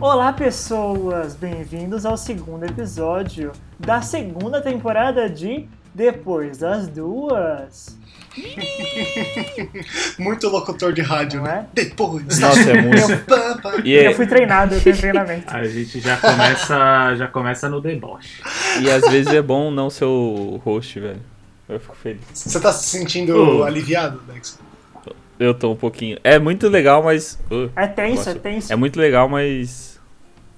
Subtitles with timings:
[0.00, 1.34] Olá, pessoas!
[1.34, 7.98] Bem-vindos ao segundo episódio da segunda temporada de Depois das Duas.
[10.18, 11.66] Muito locutor de rádio, Não né?
[11.66, 11.84] é?
[11.84, 12.38] Depois.
[12.38, 13.84] Nossa, é muito.
[13.84, 15.44] E, Eu é- fui treinado, eu tenho treinamento.
[15.54, 18.42] A gente já começa, já começa no deboche.
[18.80, 21.20] e às vezes é bom não ser o host, velho.
[21.68, 22.20] Eu fico feliz.
[22.32, 23.64] Você tá se sentindo Uh.
[23.64, 24.58] aliviado, Dex?
[25.38, 26.18] Eu tô um pouquinho.
[26.24, 27.38] É muito legal, mas.
[27.50, 28.72] uh, É tenso, é tenso.
[28.72, 30.00] é muito legal, mas.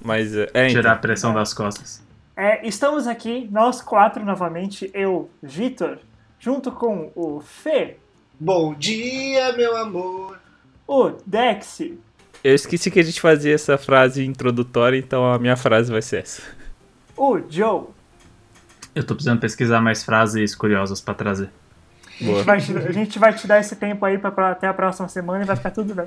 [0.03, 0.37] Mas.
[0.37, 1.01] É, é, Tirar a então.
[1.01, 2.03] pressão das costas.
[2.37, 5.99] É, estamos aqui, nós quatro novamente, eu, Vitor,
[6.39, 7.97] junto com o Fê,
[8.41, 10.39] Bom dia, meu amor.
[10.87, 11.81] o Dex,
[12.45, 16.23] Eu esqueci que a gente fazia essa frase introdutória, então a minha frase vai ser
[16.23, 16.43] essa.
[17.17, 17.85] o Joe.
[18.95, 21.51] Eu tô precisando pesquisar mais frases curiosas pra trazer.
[22.21, 24.67] A gente, vai te, a gente vai te dar esse tempo aí pra, pra- até
[24.67, 26.07] a próxima semana e vai ficar tudo bem.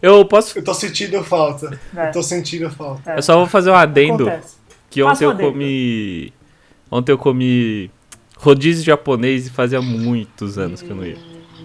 [0.00, 0.56] Eu posso.
[0.56, 1.76] Eu tô sentindo falta.
[1.96, 2.08] É.
[2.08, 3.12] Eu tô sentindo falta.
[3.12, 4.28] É, Eu só vou fazer um adendo.
[4.28, 4.56] acontece.
[4.90, 5.50] Que ontem um eu adendo.
[5.52, 6.32] comi.
[6.88, 7.90] Ontem eu comi
[8.44, 11.16] rodízio japonês e fazia muitos anos que eu não ia.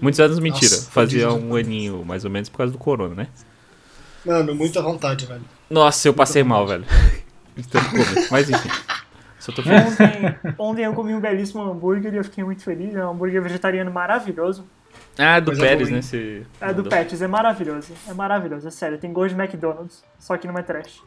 [0.02, 0.72] Muitos anos, mentira.
[0.72, 3.28] Nossa, fazia um aninho, mais ou menos, por causa do corona, né?
[4.26, 5.44] Mano, muita vontade, velho.
[5.70, 6.86] Nossa, eu passei mal, velho.
[8.32, 8.70] Mas enfim.
[9.40, 9.92] Só tô feliz.
[9.92, 12.96] Ontem, ontem eu comi um belíssimo hambúrguer e eu fiquei muito feliz.
[12.96, 14.66] É um hambúrguer vegetariano maravilhoso.
[15.18, 16.02] Ah, do Coisa Pérez, né?
[16.02, 16.84] Você É do.
[16.86, 17.92] Pets, é maravilhoso.
[18.08, 18.98] É maravilhoso, é sério.
[18.98, 21.02] Tem gosto de McDonald's, só que não é trash.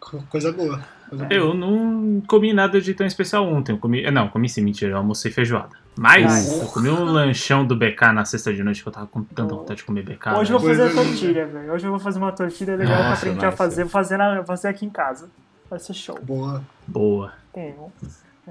[0.00, 0.80] Co- Coisa boa.
[1.08, 1.34] Coisa boa.
[1.40, 3.72] Eu não comi nada de tão especial ontem.
[3.72, 4.08] Eu comi.
[4.10, 4.92] Não, comi sim, mentira.
[4.92, 5.70] Eu almocei feijoada.
[5.96, 6.60] Mas Nice.
[6.60, 9.54] eu comi um lanchão do BK na sexta de noite que eu tava com tanta
[9.54, 10.28] vontade de comer BK.
[10.38, 10.76] Hoje eu vou né?
[10.76, 11.72] fazer Coisa tortilha, velho.
[11.72, 13.82] Hoje eu vou fazer uma tortilha legal pra Nossa, aprender a fazer.
[13.82, 15.28] Vou fazer, na, vou fazer aqui em casa.
[15.68, 16.18] Vai ser show.
[16.22, 16.62] Boa.
[16.86, 17.32] Boa.
[17.52, 17.74] Tem,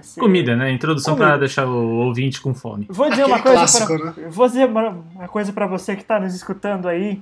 [0.01, 0.71] ser- Comida, né?
[0.71, 1.31] Introdução Comida.
[1.31, 2.85] pra deixar o ouvinte com fome.
[2.89, 4.29] Vou dizer Aquele uma coisa clássico, pra, né?
[4.29, 7.21] Vou dizer uma, uma coisa pra você que tá nos escutando aí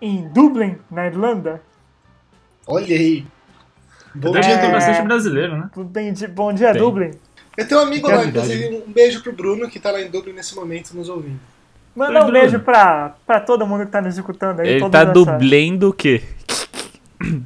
[0.00, 1.60] em Dublin, na Irlanda.
[2.66, 3.26] Olha aí.
[4.18, 4.66] Bom Deve dia, ter É.
[4.66, 4.72] Dublin.
[4.72, 5.70] bastante brasileiro, né?
[6.34, 6.80] Bom dia, Tem.
[6.82, 7.10] Dublin.
[7.56, 10.08] Eu tenho um amigo É lá, inclusive, um beijo pro Bruno, que tá lá em
[10.10, 11.40] Dublin nesse momento nos ouvindo.
[11.96, 14.68] Manda Oi, um beijo pra, pra todo mundo que tá nos escutando aí.
[14.68, 16.22] Ele tá dublendo o quê?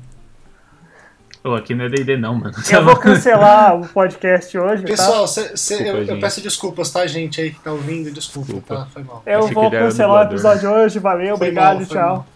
[1.45, 2.55] Ô, aqui não é DD não, mano.
[2.71, 4.89] Eu vou cancelar o podcast hoje, tá?
[4.91, 8.13] Pessoal, cê- cê- Desculpa, eu, eu peço desculpas, tá, gente aí que tá ouvindo?
[8.13, 8.77] Desculpa, Desculpa.
[8.77, 8.87] tá?
[8.93, 9.23] Foi mal.
[9.27, 10.99] Eu vou cancelar o episódio hoje.
[11.01, 12.17] Valeu, Foi obrigado, mal, tchau.
[12.17, 12.27] mal.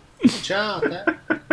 [0.42, 1.04] Tchau, até.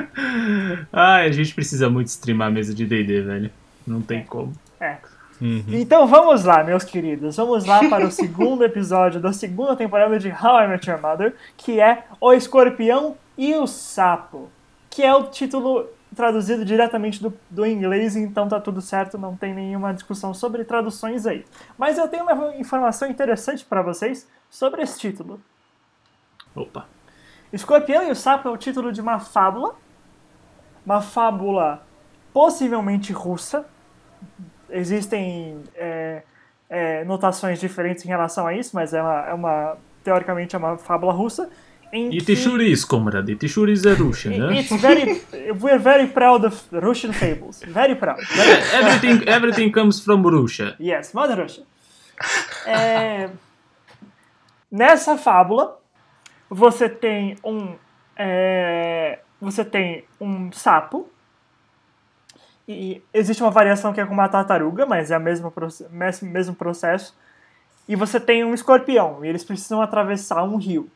[0.91, 3.51] Ai, a gente precisa muito streamar a mesa de DD, velho.
[3.85, 4.53] Não tem como.
[4.79, 4.97] É.
[5.41, 5.63] Uhum.
[5.69, 7.35] Então vamos lá, meus queridos.
[7.35, 11.35] Vamos lá para o segundo episódio da segunda temporada de How I Met Your Mother,
[11.57, 14.49] que é O Escorpião e o Sapo.
[14.89, 19.53] Que é o título traduzido diretamente do, do inglês, então tá tudo certo, não tem
[19.53, 21.43] nenhuma discussão sobre traduções aí.
[21.77, 25.41] Mas eu tenho uma informação interessante para vocês sobre esse título.
[26.55, 26.85] Opa.
[27.51, 29.75] Escorpião e o Sapo é o título de uma fábula,
[30.85, 31.83] uma fábula
[32.33, 33.65] possivelmente russa.
[34.69, 36.23] Existem é,
[36.69, 40.77] é, notações diferentes em relação a isso, mas é uma, é uma teoricamente é uma
[40.77, 41.49] fábula russa.
[41.91, 43.35] Em E que- Tishuris, comrade.
[43.35, 44.59] Tishuris é Russian, né?
[44.61, 45.21] It's very,
[45.61, 47.61] we're very proud of Russian fables.
[47.67, 48.19] Very proud.
[48.35, 50.75] Very Everything, everything comes from Russia.
[50.79, 51.63] Yes, Mother Russia.
[52.65, 53.29] É,
[54.71, 55.77] Nessa fábula,
[56.49, 57.75] você tem um.
[58.17, 61.09] é, Você tem um sapo.
[62.67, 65.53] E existe uma variação que é com uma tartaruga, mas é o mesmo,
[66.21, 67.13] mesmo processo.
[67.87, 70.89] E você tem um escorpião, e eles precisam atravessar um rio.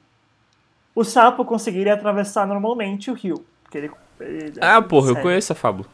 [0.95, 3.45] O sapo conseguiria atravessar normalmente o rio.
[3.63, 3.91] Porque ele,
[4.21, 5.21] ele- Ah, porra, eu Sério.
[5.23, 5.85] conheço a fábula.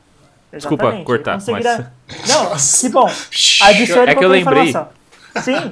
[0.51, 0.59] Exatamente,
[0.91, 1.91] Desculpa cortar, conseguiria-
[2.29, 2.87] Não, Nossa.
[2.87, 3.09] que bom.
[3.63, 4.69] Adicione É que eu lembrei.
[4.69, 4.89] informação.
[5.41, 5.71] Sim,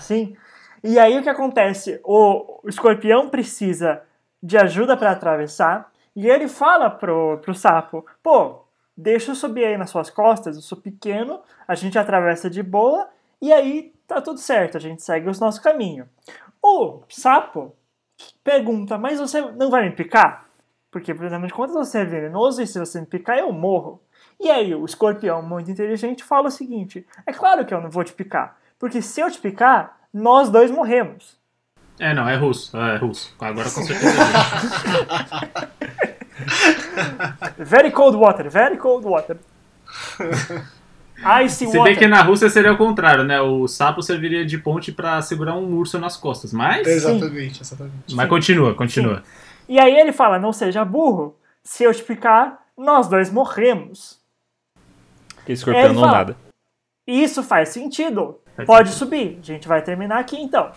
[0.00, 0.36] sim.
[0.84, 2.00] E aí o que acontece?
[2.04, 4.00] O, o escorpião precisa
[4.40, 8.64] de ajuda para atravessar e ele fala pro, pro sapo: pô,
[8.96, 13.08] deixa eu subir aí nas suas costas, eu sou pequeno, a gente atravessa de boa
[13.40, 16.08] e aí tá tudo certo, a gente segue o nosso caminho.
[16.62, 17.74] O sapo
[18.44, 20.46] pergunta: mas você não vai me picar?
[20.90, 24.02] Porque, afinal de contas, você é venenoso e se você me picar, eu morro.
[24.40, 28.02] E aí, o escorpião, muito inteligente, fala o seguinte: é claro que eu não vou
[28.02, 31.38] te picar, porque se eu te picar, nós dois morremos.
[31.98, 32.76] É, não, é russo.
[32.76, 33.34] É russo.
[33.38, 35.90] Agora com certeza é russo.
[37.58, 39.36] Very cold water, very cold water.
[41.44, 41.82] Icy Se water.
[41.82, 43.40] bem que na Rússia seria o contrário, né?
[43.40, 46.52] O sapo serviria de ponte pra segurar um urso nas costas.
[46.52, 46.86] Mas.
[46.86, 48.14] Exatamente, exatamente.
[48.14, 49.22] Mas continua, continua.
[49.68, 54.18] E aí ele fala: não seja burro, se eu te picar, nós dois morremos.
[55.34, 56.36] Porque escorpião Ele não fala- nada.
[57.06, 58.38] Isso faz sentido.
[58.56, 58.98] Faz Pode sentido.
[58.98, 59.38] subir.
[59.42, 60.70] A gente vai terminar aqui então.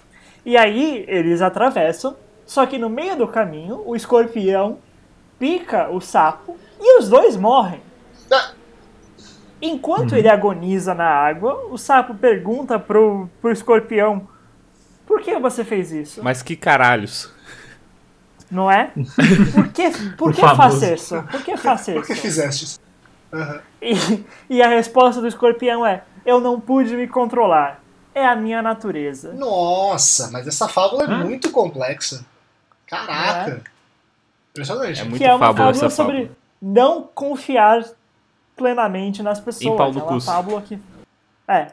[0.46, 4.80] E aí eles atravessam, só que no meio do caminho o escorpião
[5.44, 7.82] pica o sapo e os dois morrem.
[8.32, 8.52] Ah.
[9.62, 14.26] Enquanto ele agoniza na água, o sapo pergunta pro, pro escorpião:
[15.06, 16.24] Por que você fez isso?
[16.24, 17.30] Mas que caralhos.
[18.50, 18.94] Não é?
[19.54, 20.86] Por que, por que faz famoso.
[20.86, 21.24] isso?
[21.24, 22.22] Por que faz Por que isso?
[22.22, 22.80] fizeste isso?
[23.34, 23.62] Aham.
[23.82, 27.82] E, e a resposta do escorpião é: Eu não pude me controlar.
[28.16, 29.34] É a minha natureza.
[29.34, 31.26] Nossa, mas essa fábula é Hã?
[31.26, 32.24] muito complexa.
[32.86, 33.73] Caraca.
[34.54, 35.02] Impressionante.
[35.02, 36.38] É muito que é uma fábula fábula sobre fábula.
[36.62, 37.84] não confiar
[38.56, 39.74] plenamente nas pessoas.
[39.74, 40.22] Em pau no é uma cu.
[40.22, 40.80] fábula que.
[41.48, 41.68] É.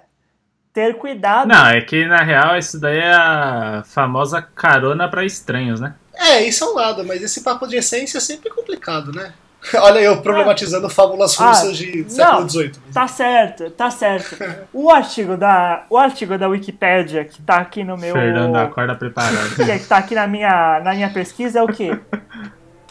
[0.73, 1.49] Ter cuidado.
[1.49, 5.95] Não, é que na real isso daí é a famosa carona pra estranhos, né?
[6.15, 9.33] É, isso é um lado, mas esse papo de essência é sempre complicado, né?
[9.75, 12.49] Olha eu problematizando fábulas Ah, russas de século.
[12.49, 12.73] XVIII.
[12.95, 14.37] Tá certo, tá certo.
[14.73, 18.15] O artigo da, o artigo da Wikipédia que tá aqui no meu.
[18.15, 19.51] Fernando acorda preparado.
[19.57, 21.99] que tá aqui na minha, na minha pesquisa é o quê?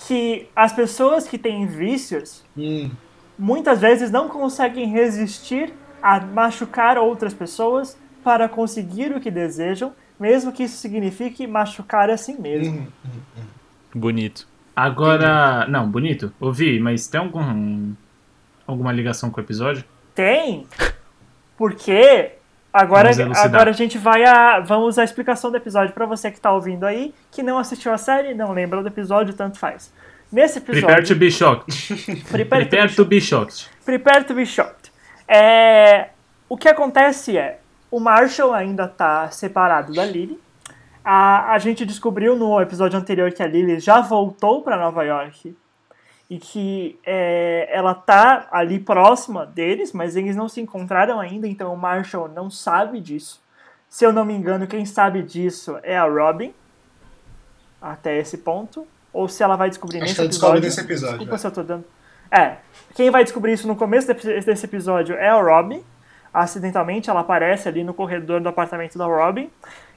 [0.10, 2.90] Que as pessoas que têm vícios Hum,
[3.38, 5.72] muitas vezes não conseguem resistir
[6.02, 12.18] a machucar outras pessoas para conseguir o que desejam, mesmo que isso signifique machucar a
[12.18, 12.88] si mesmo.
[13.06, 13.44] hum.
[13.94, 14.48] Bonito.
[14.76, 17.94] Agora, não, bonito, ouvi, mas tem algum
[18.66, 19.84] alguma ligação com o episódio?
[20.16, 20.66] Tem,
[21.58, 22.32] porque
[22.72, 26.52] agora, agora a gente vai a vamos à explicação do episódio para você que tá
[26.52, 29.94] ouvindo aí, que não assistiu a série, não lembra do episódio, tanto faz.
[30.32, 32.26] Nesse Prepare to episódio, be shocked.
[32.30, 33.70] prepare to be Prepare to be shocked.
[33.84, 34.92] Prepare to be shocked.
[35.28, 36.10] É,
[36.48, 37.60] o que acontece é,
[37.90, 40.40] o Marshall ainda tá separado da Lily.
[41.04, 45.56] A, a gente descobriu no episódio anterior que a Lily já voltou para Nova York
[46.30, 51.74] e que é, ela tá ali próxima deles, mas eles não se encontraram ainda, então
[51.74, 53.42] o Marshall não sabe disso.
[53.88, 56.54] Se eu não me engano, quem sabe disso é a Robin,
[57.82, 58.88] até esse ponto.
[59.14, 60.70] Ou se ela vai descobrir Acho nesse ela descobre episódio.
[60.70, 61.18] nesse episódio.
[61.18, 61.38] Desculpa é.
[61.38, 61.86] se eu tô dando.
[62.32, 62.56] É.
[62.96, 65.84] Quem vai descobrir isso no começo desse desse episódio é a Robin.
[66.34, 69.50] Acidentalmente, ela aparece ali no corredor do apartamento da Robin.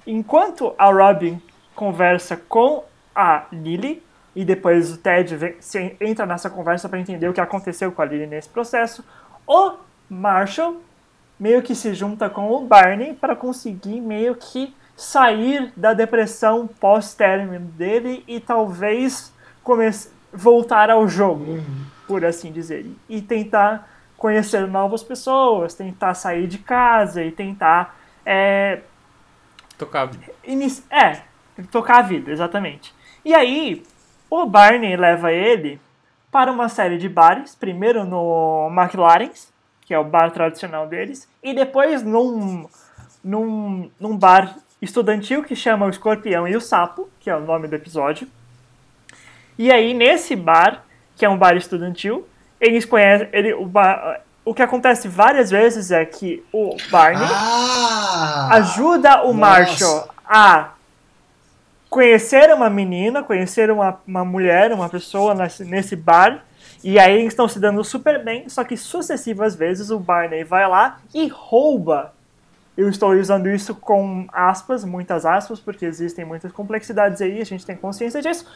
[0.07, 1.41] Enquanto a Robin
[1.75, 4.03] conversa com a Lily,
[4.35, 8.01] e depois o Ted vem- se- entra nessa conversa para entender o que aconteceu com
[8.01, 9.05] a Lily nesse processo,
[9.47, 9.75] o
[10.09, 10.81] Marshall
[11.39, 17.67] meio que se junta com o Barney para conseguir meio que sair da depressão pós-término
[17.67, 19.33] dele e talvez
[20.33, 21.61] voltar ao jogo,
[22.07, 28.81] por assim dizer, e tentar conhecer novas pessoas, tentar sair de casa e tentar é,
[29.77, 30.13] Tocava.
[30.45, 31.21] Inici- É,
[31.73, 32.95] tocar a vida, exatamente.
[33.25, 33.83] E aí,
[34.31, 35.81] o Barney leva ele
[36.31, 39.53] para uma série de bares, primeiro no McLaren's,
[39.85, 42.69] que é o bar tradicional deles, e depois num,
[43.25, 47.69] num, num bar estudantil que chama o Escorpião e o Sapo, que é o nome
[47.69, 48.27] do episódio.
[49.57, 50.83] E aí, nesse bar,
[51.17, 52.27] que é um bar estudantil,
[52.61, 53.29] eles conhecem.
[53.33, 58.49] Ele, o, bar, o que acontece várias vezes é que o Barney Ah!
[58.53, 59.39] ajuda o Nossa.
[59.39, 60.71] Marshall a
[61.89, 66.43] conhecer uma menina, conhecer uma, uma mulher, uma pessoa nesse, nesse bar.
[66.83, 70.67] E aí eles estão se dando super bem, só que sucessivas vezes o Barney vai
[70.67, 72.13] lá e rouba.
[72.77, 77.67] Eu estou usando isso com aspas, muitas aspas, porque existem muitas complexidades aí, a gente
[77.67, 78.47] tem consciência disso.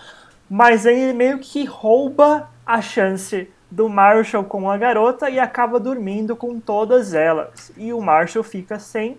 [0.49, 6.37] Mas ele meio que rouba a chance do Marshall com a garota e acaba dormindo
[6.37, 7.73] com todas elas.
[7.77, 9.19] E o Marshall fica sem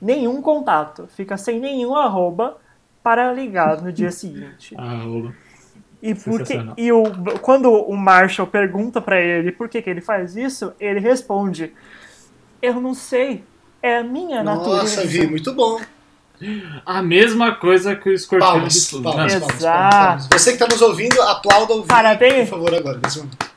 [0.00, 2.58] nenhum contato, fica sem nenhum arroba
[3.02, 4.74] para ligar no dia seguinte.
[4.78, 5.04] Ah,
[6.02, 7.02] E, porque, e o,
[7.42, 11.74] quando o Marshall pergunta pra ele por que, que ele faz isso, ele responde:
[12.62, 13.44] Eu não sei,
[13.82, 14.76] é a minha natureza.
[14.82, 15.80] Nossa, Vi, muito bom.
[16.86, 19.02] A mesma coisa que o escorpião Palmas, de tudo.
[19.02, 20.28] palmas, Não, palmas, palmas, palmas.
[20.32, 22.48] Você que está nos ouvindo, aplauda o Vi, Parabéns.
[22.48, 23.00] por favor, agora.
[23.02, 23.50] nesse momento.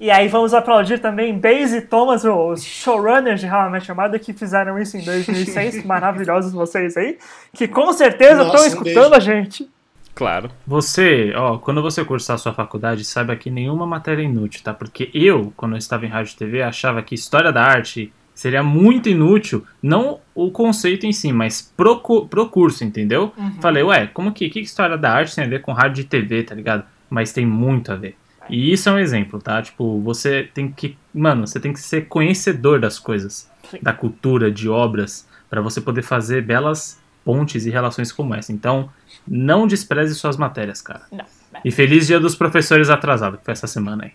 [0.00, 3.96] E aí vamos aplaudir também Baze e Thomas, os showrunners de How I Met Your
[3.96, 5.84] Mother, que fizeram isso em 2006.
[5.86, 7.16] Maravilhosos vocês aí,
[7.54, 9.14] que com certeza Nossa, estão um escutando beijo.
[9.14, 9.70] a gente.
[10.12, 10.50] Claro.
[10.66, 14.74] Você, ó, quando você cursar a sua faculdade, saiba que nenhuma matéria é inútil, tá?
[14.74, 18.62] Porque eu, quando eu estava em rádio e TV, achava que história da arte seria
[18.62, 23.32] muito inútil, não o conceito em si, mas pro, pro curso, entendeu?
[23.60, 26.42] Falei, ué, como que, que história da arte tem a ver com rádio e TV,
[26.42, 26.84] tá ligado?
[27.08, 28.16] Mas tem muito a ver.
[28.48, 29.62] E isso é um exemplo, tá?
[29.62, 30.98] Tipo, você tem que.
[31.14, 33.78] Mano, você tem que ser conhecedor das coisas, Sim.
[33.80, 38.52] da cultura, de obras, pra você poder fazer belas pontes e relações como essa.
[38.52, 38.90] Então,
[39.26, 41.02] não despreze suas matérias, cara.
[41.10, 41.24] Não.
[41.64, 44.12] E feliz dia dos professores atrasados, que foi essa semana aí.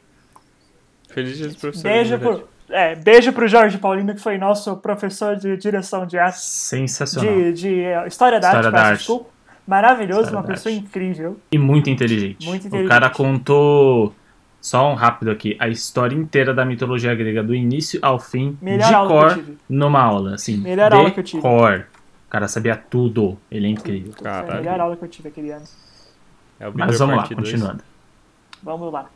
[1.10, 1.92] Feliz dia dos professores.
[1.92, 2.40] Beijo verdade.
[2.42, 6.40] por, É, beijo pro Jorge Paulino, que foi nosso professor de direção de arte.
[6.40, 7.34] Sensacional.
[7.34, 8.98] De, de História da História Arte, da peço Arte.
[9.00, 9.30] desculpa.
[9.68, 10.86] Maravilhoso, História uma pessoa Arte.
[10.86, 11.40] incrível.
[11.52, 12.46] E muito inteligente.
[12.46, 12.90] Muito O inteligente.
[12.90, 14.14] cara contou,
[14.62, 18.88] só um rápido aqui, a história inteira da mitologia grega, do início ao fim, Melhor
[18.88, 19.58] de aula que eu cor, tive.
[19.70, 20.58] numa aula, assim.
[20.58, 21.42] Melhor de aula que eu tive.
[21.42, 21.88] cor.
[22.28, 23.38] O cara sabia tudo.
[23.50, 24.14] Ele é incrível.
[24.16, 24.56] Foi a Caralho.
[24.64, 25.66] melhor aula que eu tive aquele ano.
[26.60, 27.50] É o Mas vamos lá, Part 2.
[27.52, 27.84] continuando.
[28.62, 29.10] Vamos lá.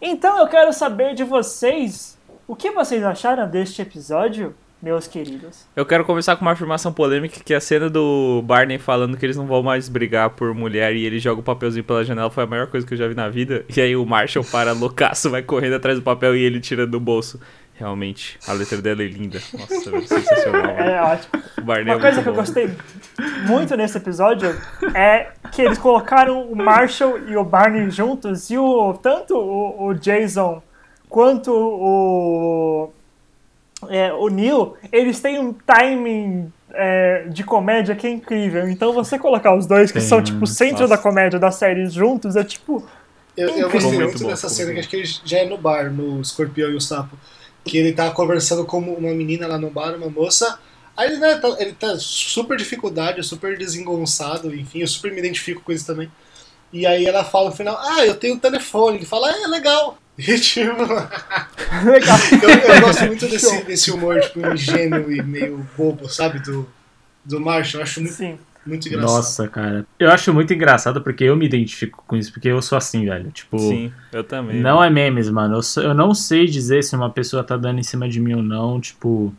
[0.00, 2.16] Então eu quero saber de vocês
[2.50, 4.52] o que vocês acharam deste episódio,
[4.82, 5.68] meus queridos.
[5.76, 9.36] Eu quero começar com uma afirmação polêmica que a cena do Barney falando que eles
[9.36, 12.48] não vão mais brigar por mulher e ele joga o papelzinho pela janela foi a
[12.48, 13.64] maior coisa que eu já vi na vida.
[13.76, 16.98] E aí o Marshall para loucaço, vai correndo atrás do papel e ele tira do
[16.98, 17.40] bolso.
[17.72, 19.40] Realmente, a letra dela é linda.
[19.56, 20.70] Nossa, velho, sensacional.
[20.72, 21.44] É ótimo.
[21.56, 22.40] É Uma coisa muito que eu bom.
[22.40, 22.70] gostei
[23.46, 24.60] muito nesse episódio
[24.92, 29.94] é que eles colocaram o Marshall e o Barney juntos e o tanto o, o
[29.94, 30.60] Jason
[31.10, 32.90] quanto o
[33.88, 38.68] é, o Neil, eles têm um timing é, de comédia que é incrível.
[38.68, 40.96] Então você colocar os dois que Tem, são tipo o centro nossa.
[40.96, 42.86] da comédia da série juntos é tipo
[43.36, 43.70] Eu, eu Incrível.
[43.70, 45.90] gostei Muito muito bom, dessa ficou cena, que acho que ele já é no bar,
[45.92, 47.18] no Escorpião e o Sapo.
[47.64, 50.58] Que ele tá conversando com uma menina lá no bar, uma moça.
[50.96, 55.62] Aí ele, né, tá, ele tá super dificuldade, super desengonçado, enfim, eu super me identifico
[55.62, 56.10] com isso também.
[56.72, 58.98] E aí ela fala no final, ah, eu tenho um telefone.
[58.98, 59.98] Ele fala, ah, é legal.
[60.28, 60.82] E tipo,
[61.84, 62.18] legal.
[62.42, 66.40] eu, eu gosto muito desse, desse humor, tipo, ingênuo e meio bobo, sabe?
[66.40, 66.68] Do,
[67.24, 67.80] do Marshall.
[67.80, 68.38] Eu acho muito, Sim.
[68.66, 69.16] muito engraçado.
[69.16, 69.86] Nossa, cara.
[69.98, 73.30] Eu acho muito engraçado porque eu me identifico com isso, porque eu sou assim, velho.
[73.30, 74.60] Tipo, Sim, eu também.
[74.60, 75.56] não é memes, mano.
[75.56, 78.34] Eu, sou- eu não sei dizer se uma pessoa tá dando em cima de mim
[78.34, 79.32] ou não, tipo.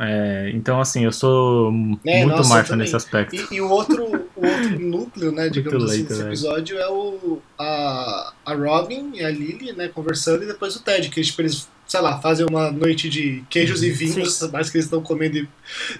[0.00, 1.68] É, então, assim, eu sou
[2.04, 3.34] É, muito nossa, macho nesse aspecto.
[3.34, 6.28] E, e o, outro, o outro núcleo, né, digamos assim, desse velho.
[6.30, 11.08] episódio é o, a, a Robin e a Lily, né, conversando, e depois o Ted,
[11.10, 14.86] que tipo, eles, sei lá, fazem uma noite de queijos e vinhos, mais que eles
[14.86, 15.48] estão comendo e...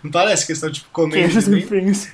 [0.02, 1.68] Não parece que eles estão, tipo, comendo Queijos e vinho.
[1.68, 2.12] fins.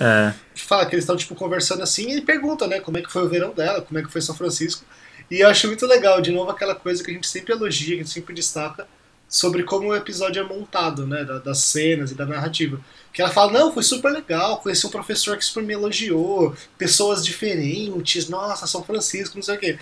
[0.00, 3.24] É, Fala que eles estão, tipo, conversando assim, e pergunta, né, como é que foi
[3.24, 4.84] o verão dela, como é que foi São Francisco.
[5.30, 8.00] E eu acho muito legal, de novo, aquela coisa que a gente sempre elogia, que
[8.00, 8.86] a gente sempre destaca,
[9.34, 12.78] sobre como o episódio é montado, né, da- das cenas e da narrativa.
[13.12, 17.24] Que ela fala, não, foi super legal, conheci um professor que super me elogiou, pessoas
[17.24, 19.78] diferentes, nossa, São Francisco, não sei o quê.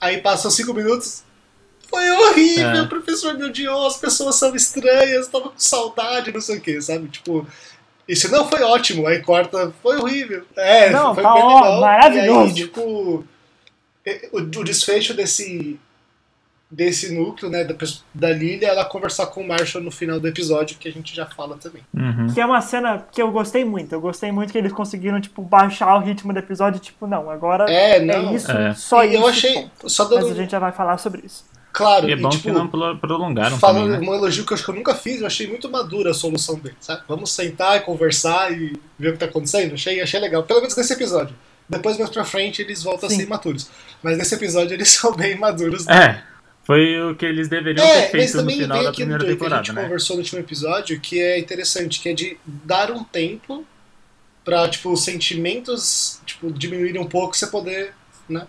[0.00, 1.22] Aí passam cinco minutos,
[1.88, 2.82] foi horrível, É.
[2.82, 6.80] o professor me odiou, as pessoas são estranhas, tava com saudade, não sei o quê,
[6.82, 7.06] sabe?
[7.08, 7.46] Tipo,
[8.08, 10.44] isso não foi ótimo, aí corta, foi horrível.
[10.56, 11.80] É, Não, foi tá bem ó, legal.
[11.80, 12.46] maravilhoso.
[12.48, 15.78] E aí, tipo, o, o desfecho desse
[16.70, 17.74] desse núcleo, né, da,
[18.12, 21.24] da Lilia, ela conversar com o Marshall no final do episódio, que a gente já
[21.24, 21.82] fala também.
[21.94, 22.26] uhum.
[22.34, 23.92] Que é uma cena que eu gostei muito.
[23.92, 26.80] Eu gostei muito que eles conseguiram, tipo, baixar o ritmo do episódio.
[26.80, 28.34] Tipo, não, agora É, é, não.
[28.34, 28.74] isso, É.
[28.74, 29.16] só e isso.
[29.16, 31.44] eu achei, só Mas dando a gente já vai falar sobre isso.
[31.72, 34.12] claro, E é bom tipo, que não pro- prolongaram falando também, né?
[34.12, 36.58] um elogio que eu acho que eu nunca fiz, eu achei muito madura a solução
[36.58, 37.02] dele, sabe?
[37.06, 39.74] Vamos sentar e conversar e ver o que tá acontecendo.
[39.74, 41.36] Achei, achei legal, pelo menos nesse episódio.
[41.68, 43.16] Depois, mais pra frente, eles voltam a Sim.
[43.18, 43.68] ser imaturos.
[44.02, 45.86] Mas nesse episódio eles são bem maduros.
[45.88, 46.22] É,
[46.66, 49.32] foi o que eles deveriam ter É, mas feito no final da primeira que a
[49.34, 49.82] temporada, gente né?
[49.84, 53.64] conversou no último episódio, que é interessante, que é de dar um tempo
[54.44, 57.92] pra, tipo, os sentimentos, tipo, diminuírem um pouco, você poder,
[58.28, 58.46] né?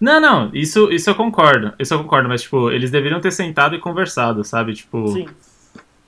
[0.00, 1.72] Não, não, isso, isso eu concordo.
[1.78, 4.72] Isso eu concordo, mas, tipo, eles deveriam ter sentado e conversado, sabe?
[4.74, 5.26] Tipo, Sim.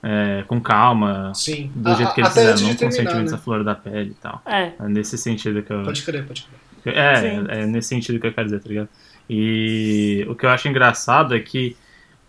[0.03, 1.71] é, com calma, Sim.
[1.75, 3.39] do A- jeito que eles fizeram, não com sentimentos né?
[3.39, 4.41] à flor da pele e tal.
[4.47, 4.73] É.
[4.79, 5.83] É nesse sentido que eu.
[5.83, 6.47] Pode crer, pode
[6.83, 6.97] crer.
[6.97, 7.45] É, Sim.
[7.49, 8.89] é nesse sentido que eu quero dizer, tá ligado?
[9.29, 11.77] E o que eu acho engraçado é que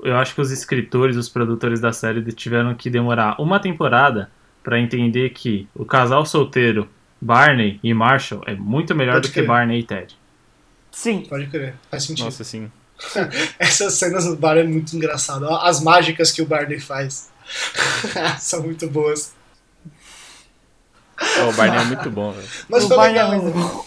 [0.03, 4.29] eu acho que os escritores, os produtores da série tiveram que demorar uma temporada
[4.61, 6.89] pra entender que o casal solteiro
[7.21, 9.41] Barney e Marshall é muito melhor Pode do que.
[9.41, 10.17] Barney e Ted.
[10.91, 11.21] Sim.
[11.21, 11.75] Pode crer.
[11.89, 12.25] Faz sentido.
[12.25, 12.69] Nossa, sim.
[13.57, 15.47] Essas cenas do bar é muito engraçado.
[15.49, 17.31] As mágicas que o Barney faz.
[18.39, 19.33] São muito boas.
[21.39, 22.47] Ó, o Barney é muito bom, velho.
[22.69, 23.41] Mas o foi Barney é legal.
[23.41, 23.85] muito bom.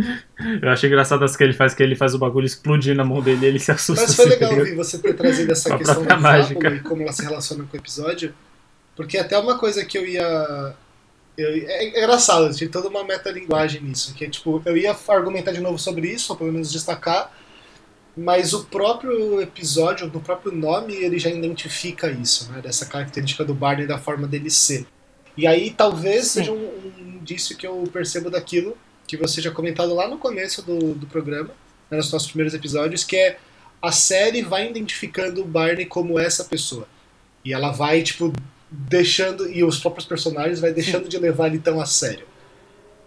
[0.62, 3.20] Eu acho engraçado as que ele faz, que ele faz o bagulho explodir na mão
[3.22, 4.04] dele e ele se assusta.
[4.06, 4.68] Mas foi assim, legal tá ligado?
[4.70, 6.68] ouvir você ter trazido essa A questão da mágica.
[6.74, 8.34] e como ela se relaciona com o episódio.
[8.96, 10.74] Porque até uma coisa que eu ia.
[11.36, 14.14] eu- é é engraçado, tem toda uma metalinguagem nisso.
[14.14, 17.32] Que é tipo, eu ia argumentar de novo sobre isso, ou pelo menos destacar,
[18.16, 22.60] mas o próprio episódio, no próprio nome, ele já identifica isso, né?
[22.60, 24.86] Dessa característica do Barney da forma dele ser.
[25.36, 26.40] E aí talvez Sim.
[26.40, 26.56] seja um,
[26.96, 28.76] um indício que eu percebo daquilo
[29.10, 31.50] que você já comentado lá no começo do, do programa,
[31.90, 33.40] né, nos nossos primeiros episódios, que é
[33.82, 36.86] a série vai identificando o Barney como essa pessoa.
[37.44, 38.32] E ela vai, tipo,
[38.70, 39.50] deixando.
[39.50, 42.24] E os próprios personagens vai deixando de levar ele tão a sério.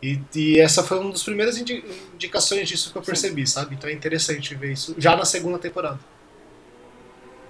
[0.02, 3.76] E, e essa foi uma das primeiras indi- indicações disso que eu percebi, sabe?
[3.76, 6.00] Então é interessante ver isso já na segunda temporada.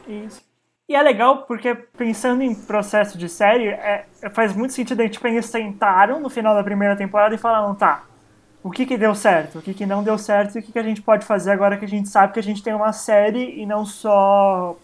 [0.07, 0.43] Isso.
[0.87, 5.19] E é legal porque, pensando em processo de série, é, faz muito sentido a gente
[5.25, 8.05] eles sentaram no final da primeira temporada e falaram, tá,
[8.63, 10.79] o que que deu certo, o que que não deu certo e o que que
[10.79, 13.59] a gente pode fazer agora que a gente sabe que a gente tem uma série
[13.61, 14.77] e não só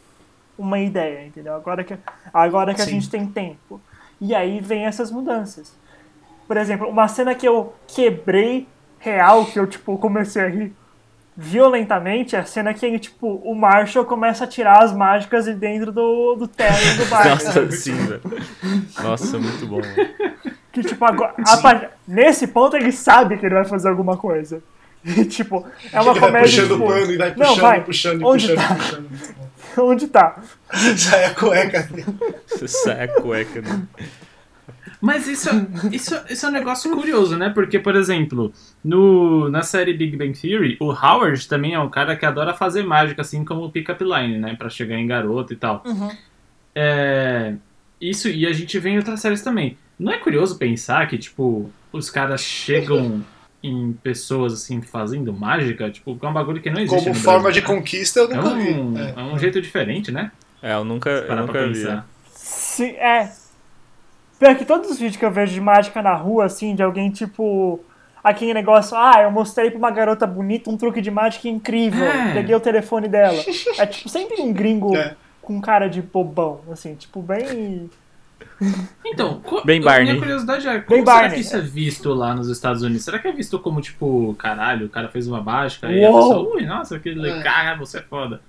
[0.57, 1.55] uma ideia, entendeu?
[1.55, 1.97] Agora que,
[2.33, 3.79] agora que a gente tem tempo.
[4.19, 5.73] E aí vem essas mudanças.
[6.45, 8.67] Por exemplo, uma cena que eu quebrei
[8.99, 10.75] real, que eu, tipo, comecei a rir
[11.37, 15.89] violentamente, é a cena que, tipo, o Marshall começa a tirar as mágicas de dentro
[15.89, 17.29] do, do terno do bar.
[17.29, 18.21] Nossa, sim, velho.
[19.01, 19.79] Nossa, muito bom.
[20.71, 24.61] Que, tipo, agora, a, nesse ponto ele sabe que ele vai fazer alguma coisa.
[25.01, 26.29] E, tipo, é uma Ele comédia.
[26.29, 27.83] vai puxando tipo, o pano e vai não, puxando, vai.
[27.85, 28.75] puxando, Onde puxando, tá?
[28.75, 29.09] puxando.
[29.89, 30.43] Onde tá?
[30.97, 31.89] Sai a cueca
[32.67, 33.61] sai a cueca.
[33.61, 33.87] Né?
[34.99, 35.49] Mas isso,
[35.91, 37.49] isso, isso é um negócio curioso, né?
[37.49, 38.51] Porque, por exemplo,
[38.83, 42.83] no, na série Big Bang Theory, o Howard também é um cara que adora fazer
[42.83, 44.55] mágica, assim como o Pick-up Line, né?
[44.55, 45.81] Pra chegar em garoto e tal.
[45.85, 46.09] Uhum.
[46.75, 47.53] É,
[48.01, 49.77] isso, e a gente vê em outras séries também.
[49.99, 53.21] Não é curioso pensar que, tipo, os caras chegam
[53.61, 55.89] em pessoas, assim, fazendo mágica?
[55.91, 57.75] Tipo, é um bagulho que não existe Como no forma Brasil, de né?
[57.75, 59.01] conquista, eu É nunca um, vi.
[59.01, 59.13] É.
[59.17, 60.31] é um jeito diferente, né?
[60.61, 61.73] É, eu nunca, eu nunca vi.
[61.73, 62.07] pensar.
[62.33, 63.29] Sim, é.
[64.39, 67.11] Pior que todos os vídeos que eu vejo de mágica na rua, assim, de alguém
[67.11, 67.81] tipo.
[68.21, 72.05] Aquele negócio, ah, eu mostrei pra uma garota bonita um truque de mágica incrível.
[72.05, 72.33] É.
[72.33, 73.41] Peguei o telefone dela.
[73.79, 75.15] É tipo sempre um gringo É.
[75.41, 77.89] com cara de bobão, assim, tipo, bem.
[79.05, 80.05] Então, Bem a Barney.
[80.05, 83.03] minha curiosidade é, como Bem será Barney, que isso é visto lá nos Estados Unidos?
[83.05, 86.55] Será que é visto como, tipo, caralho, o cara fez uma mágica e a pessoa,
[86.55, 87.43] ui, nossa, que legal, É.
[87.43, 88.41] cara, você é foda.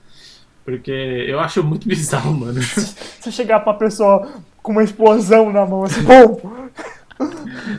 [0.64, 2.60] Porque eu acho muito bizarro, mano.
[3.20, 4.28] Se chegar pra uma pessoa
[4.62, 6.40] com uma explosão na mão, assim, bom.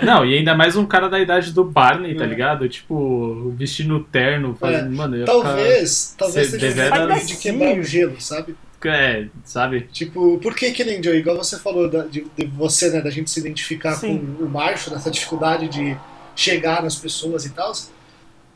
[0.03, 2.27] Não, e ainda mais um cara da idade do Barney, tá É.
[2.27, 2.67] ligado?
[2.69, 7.77] Tipo, vestindo terno, fazendo, mano, eu ia Talvez, talvez Cê seja devera- meio de quebrar
[7.77, 8.55] o gelo, sabe?
[8.89, 9.81] É, sabe?
[9.91, 11.19] Tipo, por que que nem Joey?
[11.19, 14.35] Igual você falou da- de, de você, né, da gente se identificar Sim.
[14.37, 15.97] com o macho, nessa dificuldade de
[16.35, 17.71] chegar nas pessoas e tal.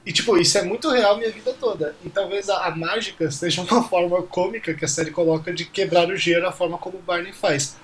[0.06, 1.96] E, tipo, isso é muito real minha vida toda.
[2.06, 6.08] E talvez a, a mágica seja uma forma cômica que a série coloca de quebrar
[6.10, 7.76] o gelo, a forma como o Barney faz.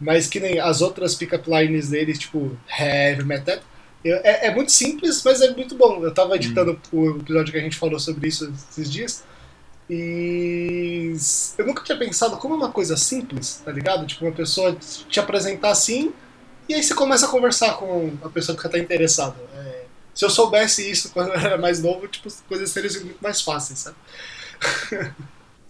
[0.00, 3.58] Mas que nem as outras pick-up lines dele, tipo, heavy metal,
[4.02, 6.02] eu- é, é muito simples, mas é muito bom.
[6.02, 9.22] Eu tava editando o episódio que a gente falou sobre isso esses dias.
[9.92, 11.12] E
[11.58, 14.06] eu nunca tinha pensado como é uma coisa simples, tá ligado?
[14.06, 14.76] Tipo, uma pessoa
[15.08, 16.12] te apresentar assim,
[16.68, 19.34] e aí você começa a conversar com a pessoa que tá interessada.
[19.56, 19.82] É,
[20.14, 23.42] se eu soubesse isso quando eu era mais novo, tipo, as coisas seriam muito mais
[23.42, 23.96] fáceis, sabe?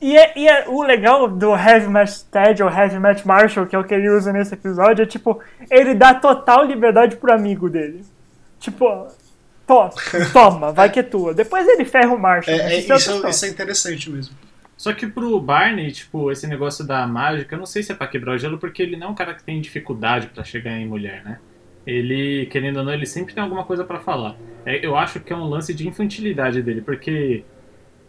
[0.02, 3.76] E, é, e é- o legal do Heavy Match Ted ou Heavy Match Marshall, que
[3.76, 7.68] é o que ele usa nesse episódio, é tipo, ele dá total liberdade pro amigo
[7.68, 8.02] dele.
[8.58, 9.08] Tipo,
[9.90, 11.32] to, toma, vai que é tua.
[11.34, 12.56] Depois ele ferra o Marshall.
[12.56, 12.96] É, é- isso é
[13.30, 14.34] isso, é interessante mesmo.
[14.76, 18.06] Só que pro Barney, tipo, esse negócio da mágica, eu não sei se é pra
[18.06, 20.86] quebrar o gelo, porque ele não é um cara que tem dificuldade pra chegar em
[20.88, 21.38] mulher, né?
[21.86, 24.36] Ele, querendo ou não, ele sempre tem alguma coisa pra falar.
[24.64, 27.44] É, eu acho que é um lance de infantilidade dele, porque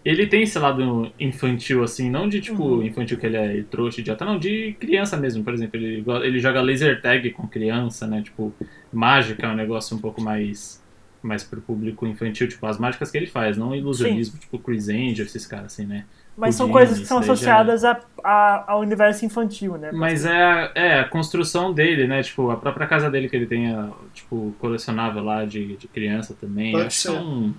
[0.04, 2.84] ele tem esse lado infantil, assim, não de tipo Uhum.
[2.84, 5.78] infantil que ele é trouxa, idiota, não, de criança mesmo, por exemplo.
[5.78, 8.21] Ele, ele joga laser tag com criança, né?
[8.21, 8.54] Tipo,
[8.91, 10.80] mágica é um negócio um pouco mais.
[11.23, 15.25] Mais pro público infantil, tipo, as mágicas que ele faz, não ilusionismo, tipo Chris Angel,
[15.25, 16.05] esses caras assim, né?
[16.36, 19.91] Mas são Houdini, coisas que são já- associadas a, a- ao universo infantil, né?
[19.91, 22.23] Mas é, a- é a construção dele, né?
[22.23, 23.67] Tipo, a própria casa dele que ele tem,
[24.13, 26.71] tipo, colecionável lá de, de criança também.
[26.71, 27.10] Pode Acho ser.
[27.12, 27.53] que é um,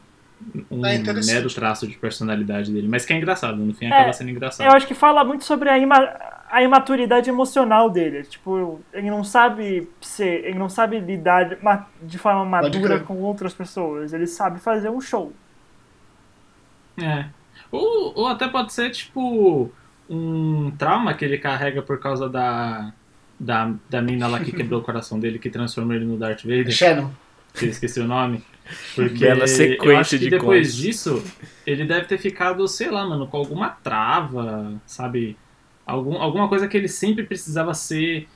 [0.71, 2.89] um É mero traço de personalidade dele.
[2.89, 4.67] Mas que é engraçado, no fim É, acaba sendo engraçado.
[4.67, 6.15] Eu acho que fala muito sobre a, ima-
[6.53, 8.25] a imaturidade emocional dele.
[8.25, 13.19] Tipo, ele não sabe ser, ele não sabe lidar de, ma- de forma madura com
[13.23, 14.13] outras pessoas.
[14.13, 15.33] Ele sabe fazer um show.
[17.01, 17.27] É.
[17.71, 19.71] Ou, ou até pode ser, tipo,
[20.09, 22.93] um trauma que ele carrega por causa da,
[23.41, 26.71] da, da mina lá que quebrou o coração dele, que transformou ele no Darth Vader.
[26.71, 27.11] Shannon.
[27.55, 28.45] que eu esqueci o nome.
[28.95, 30.77] Porque Bela sequência eu acho que de depois contos.
[30.77, 31.25] disso,
[31.67, 35.37] ele deve ter ficado, sei lá, mano, com alguma trava, sabe?
[35.93, 38.27] Algum, alguma coisa que ele sempre precisava ser.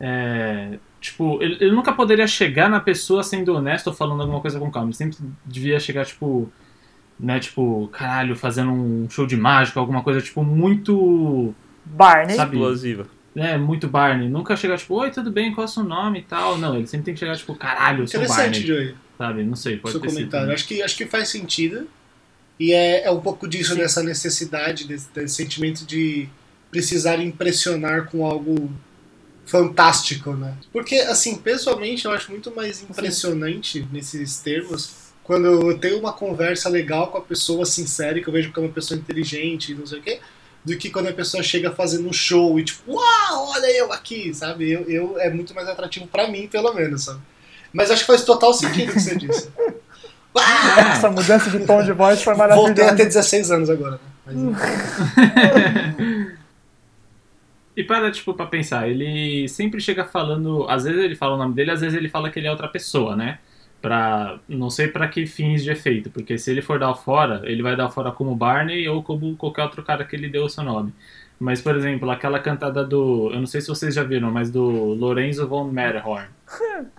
[0.00, 4.58] é, tipo, ele, ele nunca poderia chegar na pessoa sendo honesto ou falando alguma coisa
[4.58, 4.88] com calma.
[4.88, 6.50] Ele sempre devia chegar, tipo.
[7.18, 11.54] Né, tipo, caralho, fazendo um show de mágica, alguma coisa, tipo, muito.
[11.84, 12.34] Barney.
[12.36, 12.56] Sabe?
[12.56, 13.06] Explosiva.
[13.36, 14.28] É, muito Barney.
[14.28, 16.58] Nunca chegar, tipo, oi, tudo bem, qual é o seu nome e tal.
[16.58, 18.66] Não, ele sempre tem que chegar, tipo, caralho, eu sou Interessante, Barney.
[18.66, 19.44] Joey, Sabe?
[19.44, 20.18] Não sei, pode seu ter sido.
[20.18, 20.48] comentário.
[20.48, 20.54] né?
[20.54, 21.86] Acho que, acho que faz sentido.
[22.58, 23.78] E é, é um pouco disso, Sim.
[23.78, 26.28] dessa necessidade, desse, desse sentimento de
[26.76, 28.70] precisar impressionar com algo
[29.46, 30.54] fantástico, né?
[30.70, 36.68] Porque, assim, pessoalmente, eu acho muito mais impressionante nesses termos quando eu tenho uma conversa
[36.68, 39.86] legal com a pessoa sincera, que eu vejo que é uma pessoa inteligente e não
[39.86, 40.20] sei o quê,
[40.62, 44.34] do que quando a pessoa chega fazendo um show e tipo, uau, olha eu aqui,
[44.34, 44.70] sabe?
[44.70, 47.20] Eu, eu é muito mais atrativo pra mim, pelo menos, sabe?
[47.72, 49.48] Mas acho que faz total sentido o que você disse.
[50.38, 50.92] Ah!
[50.92, 52.66] Essa mudança de tom de voz foi maravilhosa.
[52.66, 53.98] Voltei a ter 16 anos agora, né?
[54.26, 54.36] Mas,
[57.76, 60.66] E para, tipo, pra pensar, ele sempre chega falando.
[60.68, 62.68] Às vezes ele fala o nome dele, às vezes ele fala que ele é outra
[62.68, 63.38] pessoa, né?
[63.82, 64.40] Pra.
[64.48, 67.76] Não sei para que fins de efeito, porque se ele for dar fora, ele vai
[67.76, 70.92] dar fora como Barney ou como qualquer outro cara que ele deu o seu nome.
[71.38, 73.30] Mas, por exemplo, aquela cantada do.
[73.30, 74.62] Eu não sei se vocês já viram, mas do
[74.94, 76.28] Lorenzo von Matterhorn.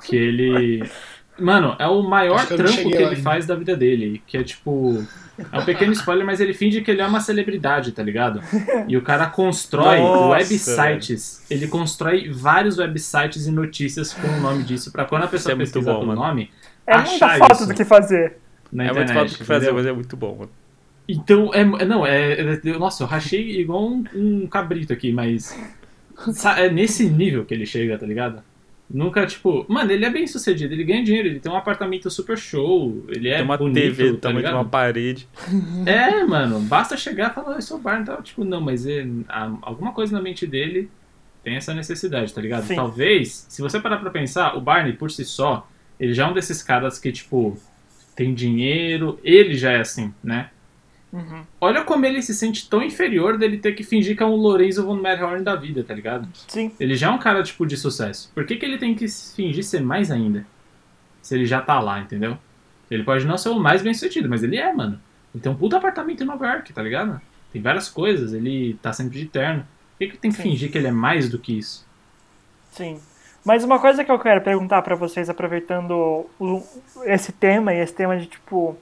[0.06, 0.84] Que ele.
[1.40, 3.16] Mano, é o maior que trampo que ele ainda.
[3.18, 4.22] faz da vida dele.
[4.26, 5.06] Que é tipo.
[5.54, 8.42] É um pequeno spoiler, mas ele finge que ele é uma celebridade, tá ligado?
[8.88, 11.46] E o cara constrói Nossa, websites.
[11.50, 15.56] Ele constrói vários websites e notícias com o nome disso, pra quando a pessoa é
[15.56, 16.22] pesquisar bom, pelo mano.
[16.22, 16.50] nome,
[16.88, 18.38] É muita foto isso do que fazer.
[18.72, 18.96] na é internet.
[19.10, 19.76] muito fácil do que fazer, entendeu?
[19.76, 20.52] mas é muito bom, mano.
[21.08, 25.56] Então, é, é- não, é, é- Nossa, eu rachei igual um, um cabrito aqui, mas.
[26.58, 28.42] É nesse nível que ele chega, tá ligado?
[28.90, 29.66] Nunca, tipo.
[29.68, 33.28] Mano, ele é bem sucedido, ele ganha dinheiro, ele tem um apartamento super show, ele
[33.28, 34.56] é Tem uma bonito, TV do tá tamanho de ligado?
[34.64, 35.28] uma parede.
[35.86, 38.86] É, mano, basta chegar e falar, eu sou o Barney, então, tipo, não, mas
[39.28, 40.90] a- alguma coisa na mente dele
[41.44, 42.64] tem essa necessidade, tá ligado?
[42.66, 42.76] Sim.
[42.76, 45.68] Talvez, se você parar pra pensar, o Barney, por si só,
[46.00, 47.58] ele já é um desses caras que, tipo,
[48.16, 50.50] tem dinheiro, ele já é assim, né?
[51.12, 51.44] Uhum.
[51.62, 54.86] Olha como ele se sente tão inferior dele ter que fingir que é um Lorenzo
[54.86, 56.28] von Matterhorn da vida, tá ligado?
[56.48, 56.72] Sim.
[56.80, 58.32] Ele já é um cara, tipo, de sucesso.
[58.34, 60.46] Por que, que ele tem que fingir ser mais ainda?
[61.22, 62.38] Se ele já tá lá, entendeu?
[62.90, 65.00] Ele pode não ser o mais bem sucedido, mas ele é, mano.
[65.34, 67.22] Ele tem um puta apartamento em Nova York, tá ligado?
[67.52, 69.62] Tem várias coisas, ele tá sempre de terno.
[69.62, 70.44] Por que, que tem que Sim.
[70.44, 71.86] fingir que ele é mais do que isso?
[72.72, 73.00] Sim.
[73.44, 76.26] Mas uma coisa que eu quero perguntar pra vocês, aproveitando
[77.06, 78.78] esse tema e esse tema de tipo.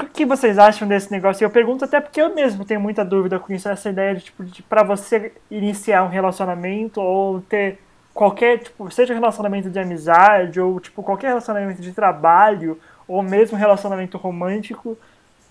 [0.00, 1.44] O que vocês acham desse negócio?
[1.44, 4.44] Eu pergunto até porque eu mesmo tenho muita dúvida com isso, essa ideia de, tipo,
[4.44, 7.78] de pra você iniciar um relacionamento ou ter
[8.14, 14.16] qualquer, tipo, seja relacionamento de amizade ou, tipo, qualquer relacionamento de trabalho ou mesmo relacionamento
[14.16, 14.96] romântico,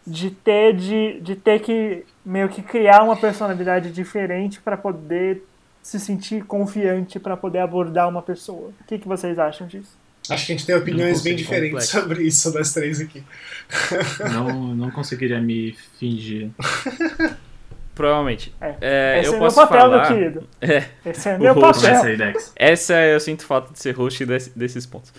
[0.05, 5.43] de ter, de, de ter que meio que criar uma personalidade diferente pra poder
[5.83, 8.71] se sentir confiante pra poder abordar uma pessoa.
[8.81, 9.95] O que, que vocês acham disso?
[10.31, 11.99] Acho que a gente tem opiniões bem diferentes complexo.
[11.99, 13.23] sobre isso, das três aqui.
[14.33, 16.49] Não, não conseguiria me fingir.
[17.93, 18.55] Provavelmente.
[18.61, 18.75] É.
[18.79, 20.09] É, Esse eu é meu posso papel, falar...
[20.09, 20.47] meu querido.
[20.61, 21.99] É, Esse é O meu host, papel.
[21.99, 22.53] Começa aí, Dex.
[22.55, 25.13] essa eu sinto falta de ser host desse- desses pontos.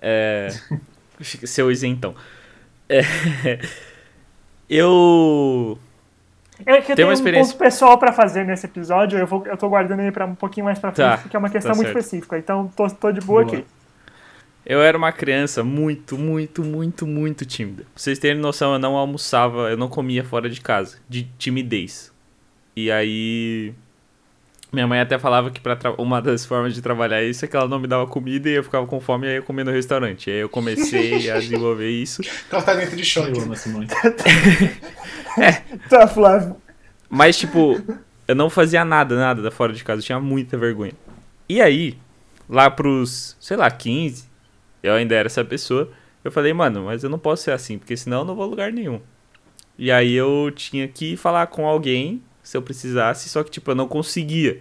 [0.00, 0.48] É,
[1.22, 2.14] seu isentão.
[2.88, 3.00] É,
[4.68, 5.78] eu...
[6.66, 9.26] É que Tem eu tenho uma um experiência- ponto pessoal pra fazer nesse episódio, eu,
[9.26, 11.48] vou, eu tô guardando ele pra um pouquinho mais pra frente, Tá, porque é uma
[11.50, 12.36] questão tá muito específica.
[12.36, 13.58] Então tô, tô de boa, Boa.
[13.58, 13.66] aqui.
[14.68, 17.84] Eu era uma criança muito, muito, muito, muito tímida.
[17.84, 22.12] Pra vocês terem noção, eu não almoçava, eu não comia fora de casa, de timidez.
[22.76, 23.72] E aí.
[24.70, 27.56] Minha mãe até falava que pra tra- uma das formas de trabalhar isso é que
[27.56, 29.70] ela não me dava comida e eu ficava com fome e aí eu comia no
[29.70, 30.28] restaurante.
[30.28, 32.20] E aí eu comecei a desenvolver isso.
[32.50, 33.30] Tratamento de choque.
[33.34, 33.86] Eu amo a Simone.
[35.88, 36.56] Tá, Flávio.
[37.08, 37.80] Mas, tipo,
[38.26, 40.00] eu não fazia nada, nada da fora de casa.
[40.00, 40.92] Eu tinha muita vergonha.
[41.48, 41.96] E aí,
[42.48, 44.27] lá pros, sei lá, 15,
[44.82, 45.90] eu ainda era essa pessoa.
[46.24, 48.48] Eu falei, mano, mas eu não posso ser assim, porque senão eu não vou a
[48.48, 49.00] lugar nenhum.
[49.78, 53.74] E aí eu tinha que falar com alguém, se eu precisasse, só que, tipo, eu
[53.74, 54.60] não conseguia.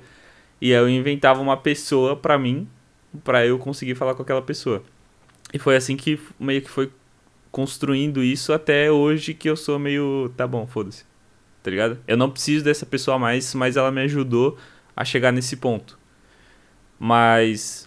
[0.61, 2.67] E aí eu inventava uma pessoa pra mim,
[3.23, 4.83] pra eu conseguir falar com aquela pessoa.
[5.53, 6.91] E foi assim que meio que foi
[7.51, 11.05] construindo isso até hoje que eu sou meio, tá bom, foda-se
[11.67, 11.99] tá ligado?
[12.07, 14.57] Eu não preciso dessa pessoa mais, mas ela me ajudou
[14.95, 15.99] a chegar nesse ponto.
[16.97, 17.86] Mas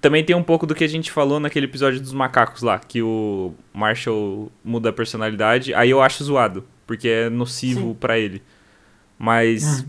[0.00, 3.02] também tem um pouco do que a gente falou naquele episódio dos macacos lá, que
[3.02, 7.94] o Marshall muda a personalidade, aí eu acho zoado, porque é nocivo Sim.
[7.94, 8.42] pra ele.
[9.18, 9.84] Mas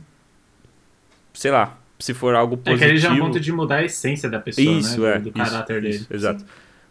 [1.33, 3.77] sei lá, se for algo É positivo, que ele já é um ponto de mudar
[3.77, 5.15] a essência da pessoa, isso, né?
[5.15, 5.19] é.
[5.19, 5.95] Do, do isso, caráter dele.
[5.95, 6.45] isso, exato.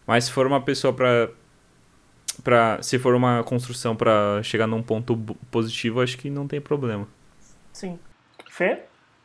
[0.07, 1.29] Mas se for uma pessoa pra.
[2.43, 5.17] pra se for uma construção pra chegar num ponto
[5.51, 7.07] positivo, acho que não tem problema.
[7.73, 7.99] Sim.
[8.49, 8.81] Fê?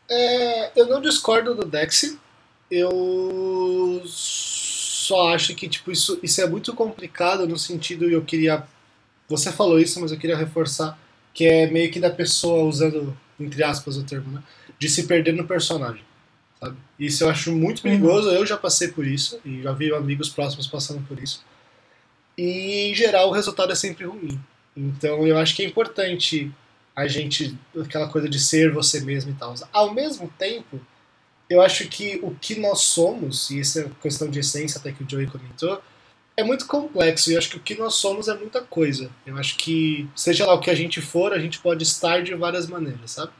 [0.09, 2.17] É, eu não discordo do Dex.
[2.69, 8.63] Eu só acho que tipo, isso, isso é muito complicado no sentido, e eu queria.
[9.27, 10.97] Você falou isso, mas eu queria reforçar,
[11.33, 14.43] que é meio que da pessoa, usando, entre aspas, o termo, né?
[14.79, 16.03] De se perder no personagem.
[16.59, 16.77] Sabe?
[16.99, 20.67] Isso eu acho muito perigoso, eu já passei por isso, e já vi amigos próximos
[20.67, 21.43] passando por isso.
[22.37, 24.39] E em geral o resultado é sempre ruim.
[24.75, 26.51] Então eu acho que é importante
[26.95, 29.53] a gente, aquela coisa de ser você mesmo e tal.
[29.71, 30.79] Ao mesmo tempo,
[31.49, 35.03] eu acho que o que nós somos, e essa é questão de essência até que
[35.03, 35.81] o Joey comentou,
[36.35, 39.09] é muito complexo e acho que o que nós somos é muita coisa.
[39.25, 42.33] Eu acho que, seja lá o que a gente for, a gente pode estar de
[42.33, 43.31] várias maneiras, sabe?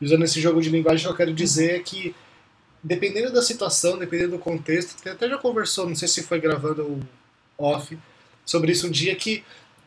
[0.00, 2.14] Usando esse jogo de linguagem, eu quero dizer é que,
[2.82, 7.00] dependendo da situação, dependendo do contexto, até já conversou, não sei se foi gravando ou
[7.58, 7.98] off,
[8.46, 9.44] sobre isso um dia, que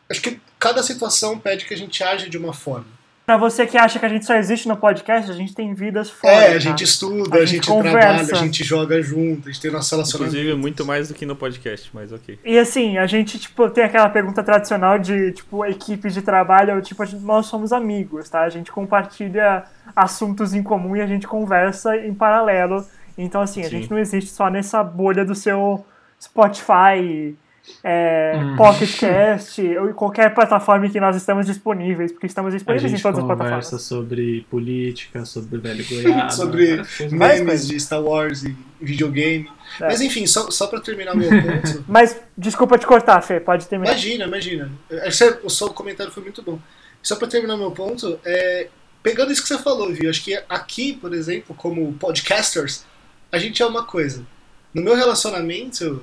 [0.10, 2.88] acho que cada situação pede que a gente age de uma forma.
[3.26, 6.10] Pra você que acha que a gente só existe no podcast, a gente tem vidas
[6.10, 6.34] fora.
[6.34, 6.60] É, a tá?
[6.60, 8.36] gente estuda, A a, gente gente, trabalha, conversa.
[8.36, 10.36] a gente joga junto, a gente tem nosso relacionamento.
[10.36, 12.38] Inclusive, muito mais do que no podcast, mas ok.
[12.44, 17.02] E assim, a gente, tipo, tem aquela pergunta tradicional de, tipo, equipe de trabalho, tipo,
[17.02, 18.42] a gente- nós somos amigos, tá?
[18.42, 19.64] A gente compartilha
[19.96, 22.86] assuntos em comum e a gente conversa em paralelo.
[23.18, 23.70] Então, assim, a Sim.
[23.70, 25.86] gente não existe só nessa bolha do seu
[26.22, 27.36] Spotify,
[27.84, 28.56] é, Hum.
[28.56, 33.18] Pocket Cast, ou qualquer plataforma em que nós estamos disponíveis, porque estamos disponíveis em todas
[33.20, 33.82] as conversa plataformas.
[33.84, 39.50] sobre política, sobre velho goiaba, Sobre Memes de Star Wars e videogame.
[39.80, 39.86] É.
[39.88, 41.84] Mas enfim, só, só pra terminar meu ponto.
[41.88, 43.92] Mas, desculpa te cortar, Fê, pode terminar.
[43.92, 44.72] Imagina, imagina.
[44.90, 46.60] Esse- O seu comentário foi muito bom.
[47.02, 48.68] Só pra terminar meu ponto, é,
[49.02, 50.10] pegando isso que você falou, viu?
[50.10, 52.86] Acho que aqui, por exemplo, como podcasters,
[53.32, 54.26] a gente é uma coisa.
[54.74, 56.02] No meu relacionamento,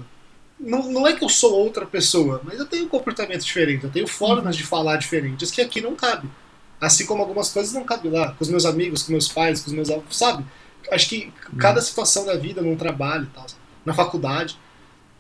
[0.61, 3.91] não, não é que eu sou outra pessoa, mas eu tenho um comportamento diferente, eu
[3.91, 6.29] tenho formas de falar diferentes que aqui não cabe.
[6.81, 9.67] Assim como algumas coisas não cabem lá, com os meus amigos, com meus pais, com
[9.69, 10.45] os meus avós, sabe?
[10.91, 13.47] Acho que cada situação da vida, num trabalho e tal,
[13.85, 14.57] na faculdade,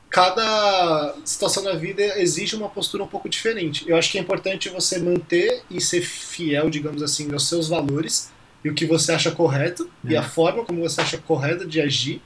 [0.08, 3.88] cada situação da vida exige uma postura um pouco diferente.
[3.88, 8.30] Eu acho que é importante você manter e ser fiel, digamos assim, aos seus valores
[8.64, 10.18] e o que você acha correto e É.
[10.18, 12.20] a forma como você acha correta de agir.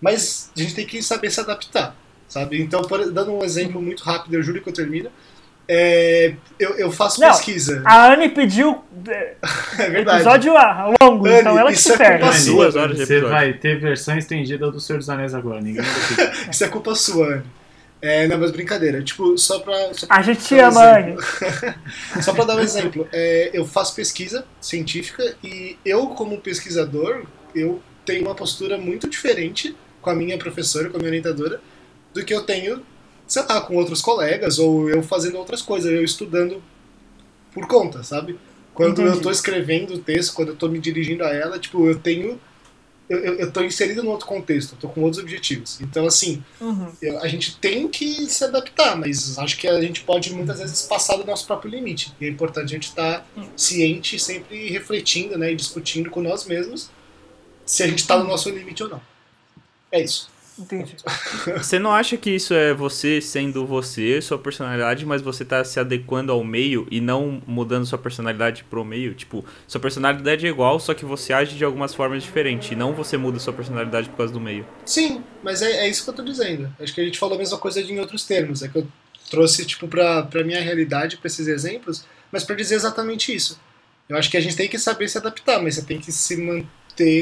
[0.00, 1.96] Mas a gente tem que saber se adaptar,
[2.32, 2.60] sabe?
[2.62, 5.10] Então, por- dando um exemplo muito rápido, eu juro que eu termino.
[5.68, 7.82] é, eu, eu faço Não, pesquisa.
[7.84, 9.34] A Anne pediu é,
[9.78, 10.16] É verdade.
[10.22, 10.52] episódio
[11.00, 12.40] longo, Anne, então ela que isso se é culpa perde.
[12.40, 15.84] Sua, duas horas de Você vai ter versão estendida do Senhor dos Anéis agora, ninguém.
[16.50, 17.44] Isso é culpa sua, Anne.
[18.04, 19.00] É, não, mas brincadeira.
[19.02, 19.94] Tipo, só pra.
[19.94, 20.82] Só pra A gente te ama.
[20.98, 21.16] Anne.
[22.20, 27.22] Só para dar um exemplo, é, eu faço pesquisa científica e eu, como pesquisador,
[27.54, 31.60] eu tenho uma postura muito diferente com a minha professora, com a minha orientadora,
[32.14, 32.82] do que eu tenho,
[33.26, 36.62] sei lá, com outros colegas ou eu fazendo outras coisas, eu estudando
[37.52, 38.38] por conta, sabe?
[38.74, 39.22] Quando eu Entendi.
[39.22, 42.40] tô escrevendo o texto, quando eu tô me dirigindo a ela, tipo, eu tenho.
[43.08, 45.78] Eu, eu, eu tô inserido num outro contexto, eu tô com outros objetivos.
[45.82, 46.90] Então, assim, Uhum.
[47.02, 50.82] eu- a gente tem que se adaptar, mas acho que a gente pode muitas vezes
[50.82, 52.14] passar do nosso próprio limite.
[52.18, 56.88] E é importante a gente estar ciente, sempre refletindo né, e discutindo com nós mesmos
[57.66, 59.02] se a gente está no nosso limite ou não.
[59.90, 60.30] É isso.
[60.58, 60.96] Entendi.
[61.56, 65.80] Você não acha que isso é você sendo você, sua personalidade, mas você tá se
[65.80, 69.14] adequando ao meio e não mudando sua personalidade pro meio?
[69.14, 72.70] Tipo, sua personalidade é igual, só que você age de algumas formas diferentes.
[72.70, 74.66] E não você muda sua personalidade por causa do meio.
[74.84, 76.72] Sim, mas é, é isso que eu tô dizendo.
[76.78, 78.62] Acho que a gente falou a mesma coisa em outros termos.
[78.62, 78.86] É que eu
[79.30, 83.58] trouxe tipo pra, pra minha realidade, pra esses exemplos, mas pra dizer exatamente isso.
[84.08, 86.36] Eu acho que a gente tem que saber se adaptar, mas você tem que se
[86.36, 86.66] manter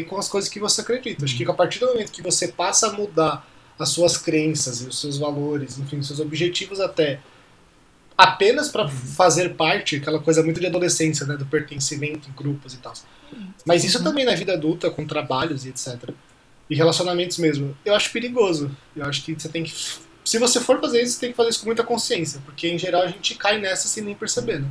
[0.08, 1.24] com as coisas que você acredita.
[1.24, 3.46] Acho que a partir do momento que você passa a mudar
[3.78, 7.20] as suas crenças e os seus valores, enfim, os seus objetivos até
[8.16, 12.76] apenas para fazer parte, aquela coisa muito de adolescência, né, do pertencimento em grupos e
[12.78, 12.92] tal.
[13.64, 16.10] Mas isso também na vida adulta, com trabalhos e etc
[16.70, 17.76] e relacionamentos mesmo.
[17.84, 18.70] Eu acho perigoso.
[18.94, 19.74] Eu acho que você tem que.
[20.24, 22.78] Se você for fazer isso, você tem que fazer isso com muita consciência, porque em
[22.78, 24.68] geral a gente cai nessa sem nem perceber, né?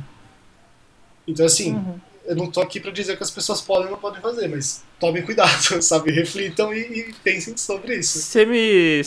[1.28, 2.00] Então, assim, Uhum.
[2.24, 4.82] Eu não tô aqui pra dizer que as pessoas podem ou não podem fazer, mas
[4.98, 5.50] tomem cuidado,
[5.82, 6.12] sabe?
[6.12, 6.80] Reflitam e,
[7.10, 8.18] e pensem sobre isso.
[8.18, 9.02] Você me.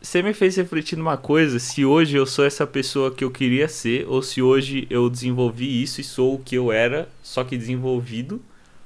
[0.00, 3.66] Você me fez refletir numa coisa, se hoje eu sou essa pessoa que eu queria
[3.68, 7.56] ser, ou se hoje eu desenvolvi isso e sou o que eu era, só que
[7.58, 8.40] desenvolvido,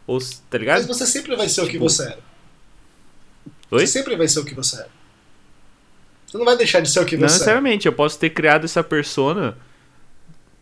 [0.07, 0.87] ou, tá Mas ligado?
[0.87, 2.19] você sempre vai ser o que Tipo, você era.
[3.71, 3.87] Oi?
[3.87, 4.89] Você sempre vai ser o que você era.
[6.27, 7.51] Você não vai deixar de ser o que Não você é.
[7.51, 9.57] necessariamente, eu posso ter criado essa persona.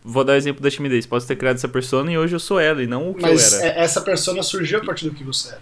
[0.03, 1.05] Vou dar o exemplo da timidez.
[1.05, 3.53] Posso ter criado essa persona e hoje eu sou ela e não o que Mas
[3.53, 3.67] eu era.
[3.79, 5.61] é- essa persona surgiu a partir do que você era.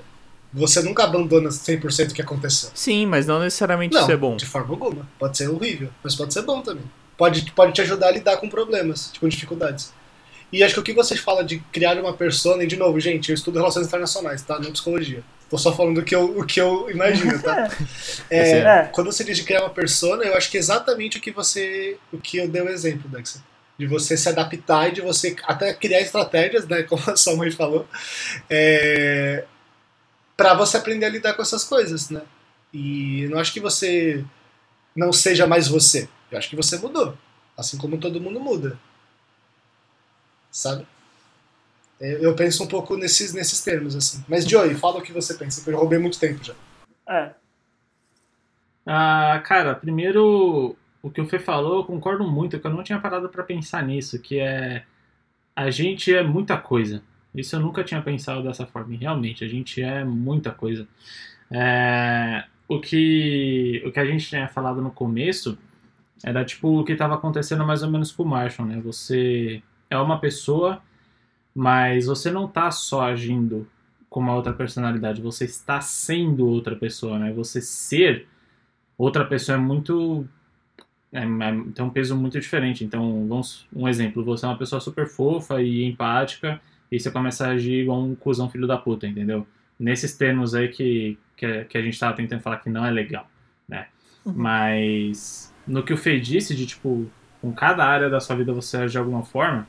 [0.53, 2.71] Você nunca abandona 100% o que aconteceu.
[2.73, 4.35] Sim, mas não necessariamente Não, isso é bom.
[4.35, 5.07] de forma alguma.
[5.19, 6.83] Pode ser horrível, mas pode ser bom também.
[7.17, 9.93] Pode, pode te ajudar a lidar com problemas, com dificuldades.
[10.51, 13.29] E acho que o que você fala de criar uma persona, e de novo, gente,
[13.29, 14.57] eu estudo relações internacionais, tá?
[14.57, 15.21] Não psicologia.
[15.47, 17.69] Tô só falando o que eu, o que eu imagino, tá?
[18.31, 18.83] É, É.
[18.91, 21.97] Quando você diz de criar uma persona, eu acho que é exatamente o que você.
[22.11, 23.41] o que eu dei o exemplo, Dexter.
[23.79, 26.83] De você se adaptar e de você até criar estratégias, né?
[26.89, 27.87] Como a sua mãe falou.
[28.49, 29.45] É,
[30.35, 32.21] para você aprender a lidar com essas coisas, né?
[32.73, 34.23] E não acho que você
[34.95, 36.07] não seja mais você.
[36.29, 37.17] Eu acho que você mudou.
[37.57, 38.79] Assim como todo mundo muda.
[40.51, 40.85] Sabe?
[41.99, 44.23] Eu penso um pouco nesses, nesses termos, assim.
[44.27, 46.53] Mas, Joey, fala o que você pensa, que eu roubei muito tempo já.
[47.07, 47.31] É.
[48.85, 52.99] Ah, cara, primeiro o que o Fê falou, eu concordo muito, que eu não tinha
[52.99, 54.85] parado para pensar nisso, que é
[55.55, 57.03] a gente é muita coisa.
[57.33, 58.93] Isso eu nunca tinha pensado dessa forma.
[58.93, 60.87] E realmente, a gente é muita coisa.
[61.51, 65.57] É, o, que, o que a gente tinha falado no começo
[66.23, 68.79] era tipo o que estava acontecendo mais ou menos com o Marshall, né?
[68.81, 70.81] Você é uma pessoa,
[71.53, 73.67] mas você não está só agindo
[74.09, 77.31] com uma outra personalidade, você está sendo outra pessoa, né?
[77.33, 78.27] Você ser
[78.97, 80.27] outra pessoa é muito
[81.11, 82.83] é, é, tem um peso muito diferente.
[82.83, 87.47] Então, vamos um exemplo, você é uma pessoa super fofa e empática e você começa
[87.47, 89.45] a agir igual um cuzão filho da puta, entendeu?
[89.79, 93.29] Nesses termos aí que, que, que a gente tava tentando falar que não é legal,
[93.67, 93.87] né?
[94.25, 94.33] Uhum.
[94.35, 97.09] Mas no que o Fê disse de, tipo,
[97.41, 99.67] com cada área da sua vida você age de alguma forma,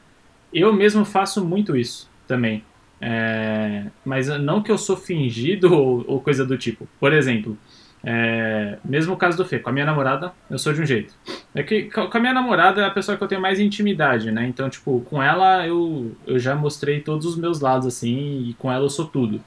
[0.52, 2.64] eu mesmo faço muito isso também.
[3.02, 6.88] É, mas não que eu sou fingido ou, ou coisa do tipo.
[6.98, 7.56] Por exemplo,
[8.02, 11.12] é, mesmo o caso do Fê, com a minha namorada, eu sou de um jeito.
[11.54, 14.46] É que com a minha namorada é a pessoa que eu tenho mais intimidade, né?
[14.46, 18.72] Então, tipo, com ela eu, eu já mostrei todos os meus lados, assim, e com
[18.72, 19.40] ela eu sou tudo,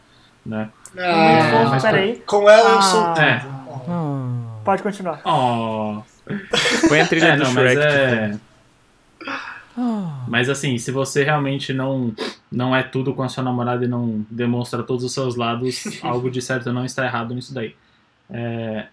[0.45, 0.69] né?
[0.95, 2.21] Ah, é, mas peraí.
[2.25, 3.13] Com ela eu sou ah.
[3.13, 3.21] tudo.
[3.21, 3.45] É.
[4.63, 5.21] Pode continuar.
[5.25, 6.01] Oh.
[6.87, 7.75] Põe a trilha é, do não, Shrek.
[7.75, 8.39] Mas, é...
[10.27, 12.13] mas assim, se você realmente não,
[12.51, 16.29] não é tudo com a sua namorada e não demonstra todos os seus lados, algo
[16.29, 17.75] de certo não está errado nisso daí.
[18.33, 18.87] É,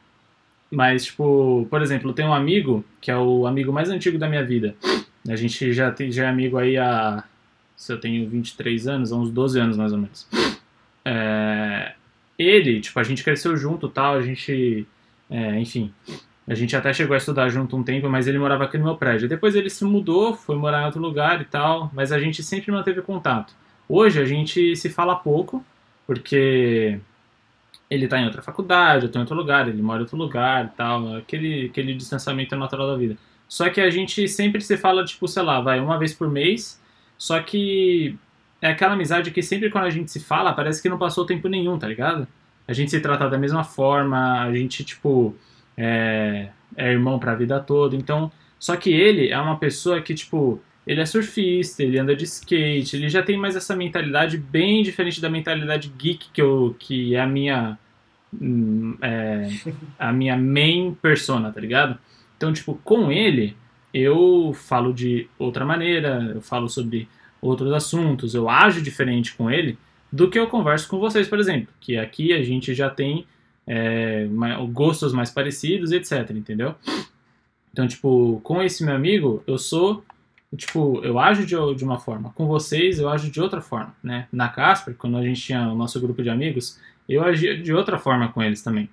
[0.71, 4.29] mas, tipo, por exemplo, eu tenho um amigo que é o amigo mais antigo da
[4.29, 4.77] minha vida.
[5.29, 7.25] A gente já, tem, já é amigo aí há.
[7.77, 10.29] Se eu tenho 23 anos, há uns 12 anos mais ou menos.
[11.05, 11.95] É,
[12.39, 14.87] ele, tipo, a gente cresceu junto tal, a gente.
[15.29, 15.93] É, enfim.
[16.47, 18.97] A gente até chegou a estudar junto um tempo, mas ele morava aqui no meu
[18.97, 19.29] prédio.
[19.29, 22.73] Depois ele se mudou, foi morar em outro lugar e tal, mas a gente sempre
[22.73, 23.55] manteve contato.
[23.89, 25.65] Hoje a gente se fala pouco,
[26.07, 26.99] porque
[27.91, 30.67] ele está em outra faculdade, eu estou em outro lugar, ele mora em outro lugar
[30.67, 33.17] e tal, aquele, aquele distanciamento natural da vida.
[33.49, 36.81] Só que a gente sempre se fala, tipo, sei lá, vai uma vez por mês,
[37.19, 38.17] só que
[38.63, 41.49] é aquela amizade que sempre quando a gente se fala, parece que não passou tempo
[41.49, 42.29] nenhum, tá ligado?
[42.69, 45.35] A gente se trata da mesma forma, a gente, tipo,
[45.77, 48.31] é, é irmão pra vida toda, então...
[48.59, 52.97] Só que ele é uma pessoa que, tipo, ele é surfista, ele anda de skate,
[52.97, 57.21] ele já tem mais essa mentalidade bem diferente da mentalidade geek que, eu, que é
[57.21, 57.79] a minha
[58.33, 59.49] hum, é,
[59.99, 61.99] a minha main persona, tá ligado?
[62.37, 63.57] Então, tipo, com ele
[63.93, 67.09] eu falo de outra maneira, eu falo sobre
[67.41, 69.79] outros assuntos, eu ajo diferente com ele
[70.13, 73.27] do que eu converso com vocês, por exemplo, que aqui a gente já tem
[73.67, 74.29] é,
[74.73, 76.75] gostos mais parecidos, etc, entendeu?
[77.73, 80.05] Então, tipo, com esse meu amigo, eu sou
[80.57, 84.27] tipo, eu ajo de, de uma forma, com vocês eu ajo de outra forma, né?
[84.33, 87.99] Na Casper, quando a gente tinha o nosso grupo de amigos, eu agia de outra
[87.99, 88.89] forma com eles também.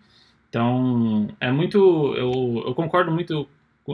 [0.50, 3.48] Então, é muito, eu, eu concordo muito,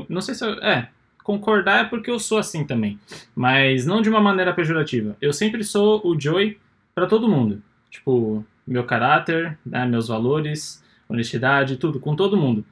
[0.08, 0.90] não sei se eu, é,
[1.24, 3.00] concordar é porque eu sou assim também,
[3.36, 5.16] mas não de uma maneira pejorativa.
[5.22, 6.60] Eu sempre sou o Joey
[6.94, 7.62] para todo mundo.
[7.90, 12.66] Tipo, meu caráter, né, meus valores, honestidade, tudo, com todo mundo.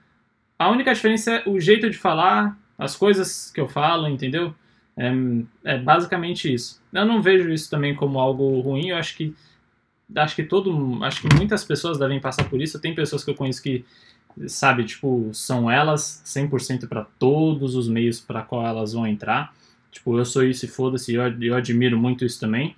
[0.60, 4.54] A única diferença é o jeito de falar, as coisas que eu falo, entendeu?
[4.98, 5.12] É,
[5.64, 6.82] é basicamente isso.
[6.94, 8.90] Eu não vejo isso também como algo ruim.
[8.90, 9.34] Eu acho que
[10.16, 12.80] acho que todo, acho que muitas pessoas devem passar por isso.
[12.80, 13.86] Tem pessoas que eu conheço que
[14.48, 19.54] sabe, tipo, são elas 100% para todos os meios para qual elas vão entrar.
[19.92, 22.76] Tipo, eu sou isso e foda-se, eu, eu admiro muito isso também.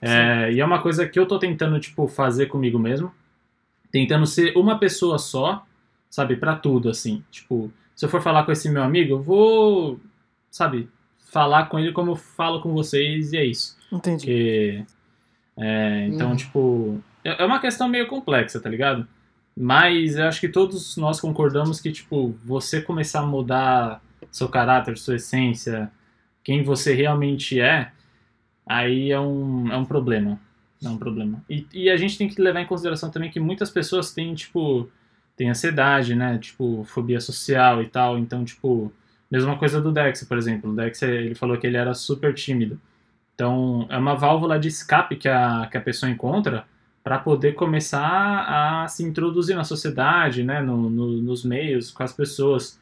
[0.00, 3.12] É, e é uma coisa que eu tô tentando, tipo, fazer comigo mesmo.
[3.90, 5.64] Tentando ser uma pessoa só,
[6.10, 7.24] sabe, para tudo, assim.
[7.30, 10.00] Tipo, se eu for falar com esse meu amigo, eu vou,
[10.50, 10.88] sabe,
[11.32, 13.74] falar com ele como eu falo com vocês e é isso.
[13.90, 14.26] Entendi.
[14.26, 14.84] Porque,
[15.56, 16.36] é, então, hum.
[16.36, 19.08] tipo, é, é uma questão meio complexa, tá ligado?
[19.56, 24.98] Mas eu acho que todos nós concordamos que, tipo, você começar a mudar seu caráter,
[24.98, 25.90] sua essência,
[26.44, 27.90] quem você realmente é,
[28.66, 30.38] aí é um, é um problema.
[30.84, 31.42] É um problema.
[31.48, 34.90] E, e a gente tem que levar em consideração também que muitas pessoas têm, tipo,
[35.34, 36.36] têm ansiedade, né?
[36.36, 38.18] Tipo, fobia social e tal.
[38.18, 38.92] Então, tipo,
[39.32, 40.70] Mesma coisa do Dex, por exemplo.
[40.70, 42.78] O Dex, ele falou que ele era super tímido.
[43.34, 46.66] Então, é uma válvula de escape que a, que a pessoa encontra
[47.02, 52.12] para poder começar a se introduzir na sociedade, né, no, no, nos meios, com as
[52.12, 52.78] pessoas.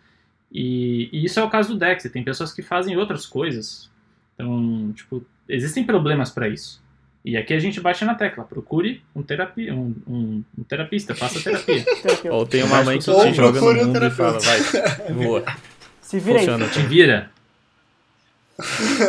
[0.51, 2.03] E, e, isso é o caso do Dex.
[2.13, 3.89] Tem pessoas que fazem outras coisas.
[4.35, 6.83] Então, tipo, existem problemas para isso.
[7.25, 8.43] E aqui a gente bate na tecla.
[8.43, 11.85] Procure um, terapia, um, um, um terapista, faça terapia.
[12.29, 15.45] Ou tem uma mãe que se joga no mundo e fala, vai, voa.
[16.11, 16.71] Se vira Funciona, aí.
[16.73, 17.31] Te vira.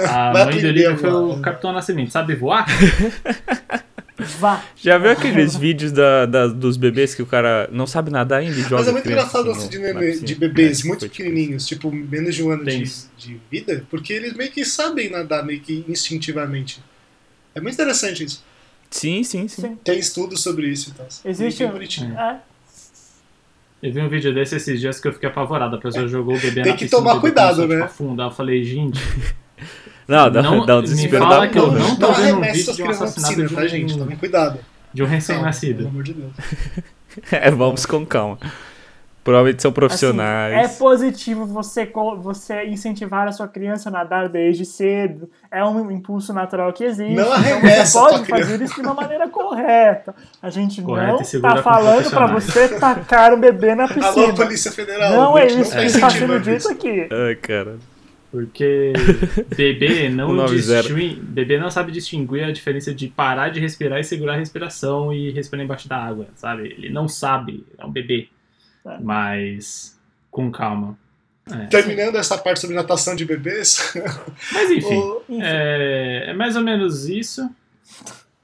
[0.09, 2.11] A mãe do Olivia foi o Capitão Nascimento.
[2.11, 2.65] Sabe voar?
[4.39, 4.63] Vá.
[4.77, 8.55] Já viu aqueles vídeos da, da- dos bebês que o cara não sabe nadar ainda
[8.55, 11.65] e joga Mas é muito engraçado assim de, nenê- de bebês É, muito tipo pequenininhos,
[11.65, 12.83] tipo, menos de um ano de,
[13.17, 16.83] de vida, porque eles meio que sabem nadar, meio que instintivamente.
[17.55, 18.43] É muito interessante isso.
[18.91, 19.61] Sim, sim, sim.
[19.63, 19.75] Sim.
[19.83, 21.07] Tem estudos sobre isso e tal.
[21.25, 22.13] Existe um- bonitinho.
[22.15, 22.39] É.
[23.81, 25.75] Eu vi um vídeo desse esses dias que eu fiquei apavorado.
[25.75, 27.75] A pessoa jogou o bebê Tem na que piscina, tomar o bebê cuidado, começou, né?
[27.75, 28.27] Tipo, afundar.
[28.27, 28.99] Eu falei, gente,
[30.07, 31.79] Não, dá, Não, dá um me desespero fala da que eu porra.
[31.79, 33.97] não tô Não vendo um vídeo as de um crianças na assassinato tá, gente?
[33.97, 34.59] Tomem cuidado.
[34.93, 35.77] de um recém-nascido.
[35.77, 36.31] Pelo amor de Deus.
[37.29, 38.37] É, vamos com calma.
[39.23, 40.55] Provavelmente são profissionais.
[40.57, 45.29] Assim, é positivo você, você incentivar a sua criança a nadar desde cedo.
[45.51, 47.13] É um impulso natural que existe.
[47.13, 50.15] Não então arremessa você pode fazer isso de uma maneira correta.
[50.41, 52.71] A gente Correta não e tá com falando pra profissionais.
[52.71, 54.33] você tacar o bebê na Alô, piscina.
[54.33, 55.11] Polícia Federal.
[55.11, 57.07] Não é isso que tá está sendo dito aqui.
[57.11, 57.75] Ai, cara.
[58.31, 58.93] Porque
[59.55, 60.55] bebê não, 190.
[60.55, 65.13] distingue, bebê não sabe distinguir a diferença de parar de respirar e segurar a respiração
[65.13, 66.69] e respirar embaixo da água, sabe?
[66.69, 68.29] Ele não sabe, é um bebê.
[68.85, 68.97] É.
[68.99, 70.97] Mas com calma.
[71.51, 71.65] É.
[71.67, 73.93] Terminando essa parte sobre natação de bebês,
[74.53, 75.41] Mas enfim, o- Enfim.
[75.43, 77.49] é, é mais ou menos isso.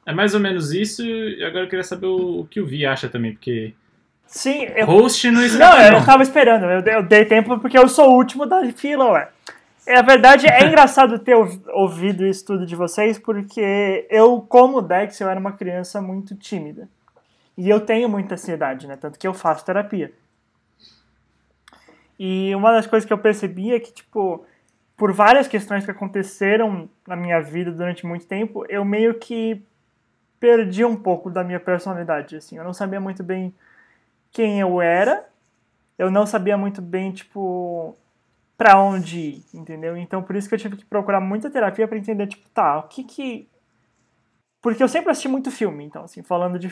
[0.05, 1.03] É mais ou menos isso.
[1.05, 3.73] E agora eu queria saber o, o que o Vi acha também, porque
[4.25, 5.99] Sim, eu, host não Não, escapa eu não.
[5.99, 6.65] não tava esperando.
[6.65, 9.29] Eu dei, eu dei tempo porque eu sou o último da fila, ué.
[9.85, 14.81] É, a verdade é engraçado ter ouv- ouvido isso tudo de vocês, porque eu, como
[14.81, 16.89] Dex, eu era uma criança muito tímida.
[17.57, 18.97] E eu tenho muita ansiedade, né?
[18.99, 20.11] Tanto que eu faço terapia.
[22.19, 24.45] E uma das coisas que eu percebi é que, tipo,
[24.95, 29.61] por várias questões que aconteceram na minha vida durante muito tempo, eu meio que
[30.39, 32.57] perdi um pouco da minha personalidade, assim.
[32.57, 33.53] Eu não sabia muito bem
[34.31, 35.27] quem eu era,
[35.97, 37.95] eu não sabia muito bem, tipo,
[38.57, 39.95] pra onde ir, entendeu?
[39.95, 42.83] Então por isso que eu tive que procurar muita terapia pra entender, tipo, tá, o
[42.83, 43.47] que que.
[44.61, 46.71] Porque eu sempre assisti muito filme, então, assim, falando de.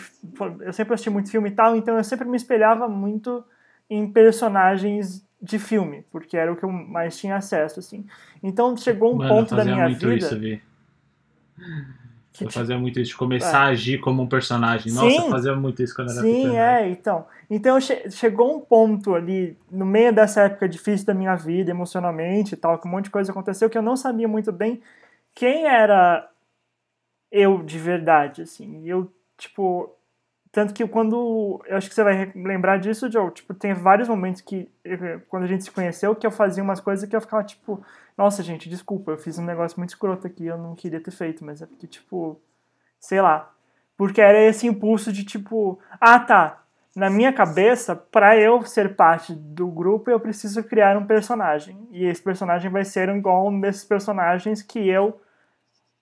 [0.62, 3.44] Eu sempre assisti muito filme e tal, então eu sempre me espelhava muito
[3.90, 8.06] em personagens de filme, porque era o que eu mais tinha acesso, assim.
[8.42, 10.16] Então chegou um Mano, ponto da fazia minha muito vida.
[10.18, 10.62] isso, Vi.
[12.34, 14.92] que, Eu fazia muito isso, de começar a agir como um personagem.
[14.92, 15.26] Nossa, Sim.
[15.26, 16.56] eu fazia muito isso quando era Sim, pequeno.
[16.56, 17.26] é, então.
[17.50, 22.54] Então che- chegou um ponto ali, no meio dessa época difícil da minha vida, emocionalmente
[22.56, 24.82] e tal, que um monte de coisa aconteceu, que eu não sabia muito bem
[25.34, 26.30] quem era
[27.32, 28.82] eu de verdade, assim.
[28.88, 29.92] Eu, tipo.
[30.56, 31.62] Tanto que quando.
[31.66, 33.30] Eu acho que você vai lembrar disso, Joe.
[33.30, 36.80] Tipo, tem vários momentos que, eh, quando a gente se conheceu, que eu fazia umas
[36.80, 37.84] coisas que eu ficava, tipo,
[38.18, 41.44] nossa, gente, desculpa, eu fiz um negócio muito escroto aqui, eu não queria ter feito,
[41.44, 42.40] mas é porque, tipo,
[42.98, 43.52] sei lá.
[43.98, 46.64] Porque era esse impulso de tipo, ah tá,
[46.96, 51.86] na minha cabeça, para eu ser parte do grupo, eu preciso criar um personagem.
[51.92, 55.20] E esse personagem vai ser igual um desses personagens que eu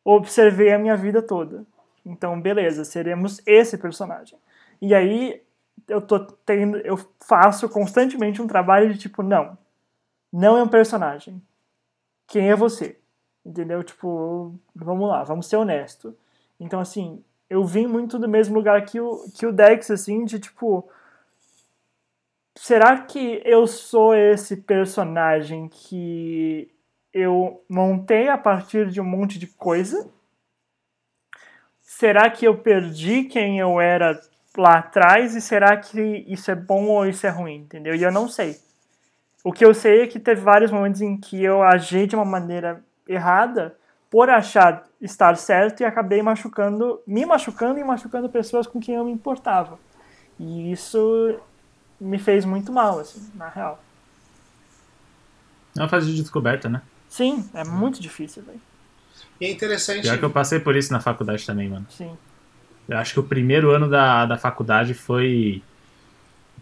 [0.06, 1.66] observei a minha vida toda.
[2.06, 4.38] Então, beleza, seremos esse personagem.
[4.82, 5.41] E aí
[5.88, 9.58] eu tô tendo, eu faço constantemente um trabalho de tipo, não,
[10.32, 11.41] não é um personagem.
[12.28, 12.99] Quem é você?
[13.45, 13.84] Entendeu?
[13.84, 16.16] Tipo, vamos lá, vamos ser honesto.
[16.60, 20.39] Então, assim, eu vim muito do mesmo lugar que o, que o Dex, assim, de
[20.39, 20.89] tipo.
[22.56, 26.72] Será que eu sou esse personagem que
[27.12, 30.10] eu montei a partir de um monte de coisa?
[31.98, 34.20] Será que eu perdi quem eu era
[34.58, 35.36] lá atrás?
[35.36, 37.58] E será que isso é bom ou isso é ruim?
[37.58, 37.94] Entendeu?
[37.94, 38.60] E eu não sei.
[39.44, 42.26] O que eu sei é que teve vários momentos em que eu agi de uma
[42.26, 43.78] maneira errada
[44.10, 49.06] por achar estar certo e acabei machucando, me machucando e machucando pessoas com quem eu
[49.06, 49.78] me importava.
[50.39, 51.39] E isso
[52.02, 53.80] me fez muito mal, assim, na real.
[55.78, 56.82] É uma fase de descoberta, né?
[57.08, 58.72] Sim, é muito difícil, velho.
[59.41, 60.01] E é interessante.
[60.03, 61.86] Pior que eu passei por isso na faculdade também, mano.
[61.89, 62.11] Sim.
[62.88, 65.61] Eu acho que o primeiro ano da, da faculdade foi.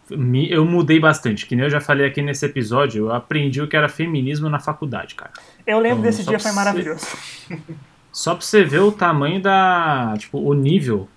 [0.09, 1.45] me- Eu mudei bastante.
[1.45, 4.59] Que nem eu já falei aqui nesse episódio, eu aprendi o que era feminismo na
[4.59, 5.32] faculdade, cara.
[5.66, 7.07] Eu lembro Então, desse dia, foi você- maravilhoso.
[8.12, 10.14] Só pra você ver o tamanho da.
[10.18, 11.07] Tipo, o nível,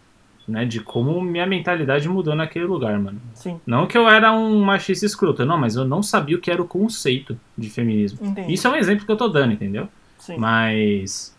[0.46, 0.64] né?
[0.64, 3.20] De como minha mentalidade mudou naquele lugar, mano.
[3.34, 6.50] Sim, Não que eu era um machista escroto, não, mas eu não sabia o que
[6.52, 8.20] era o conceito de feminismo.
[8.24, 8.52] entendi.
[8.54, 9.88] Isso é um exemplo que eu tô dando, entendeu?
[10.18, 10.36] Sim.
[10.38, 11.33] Mas,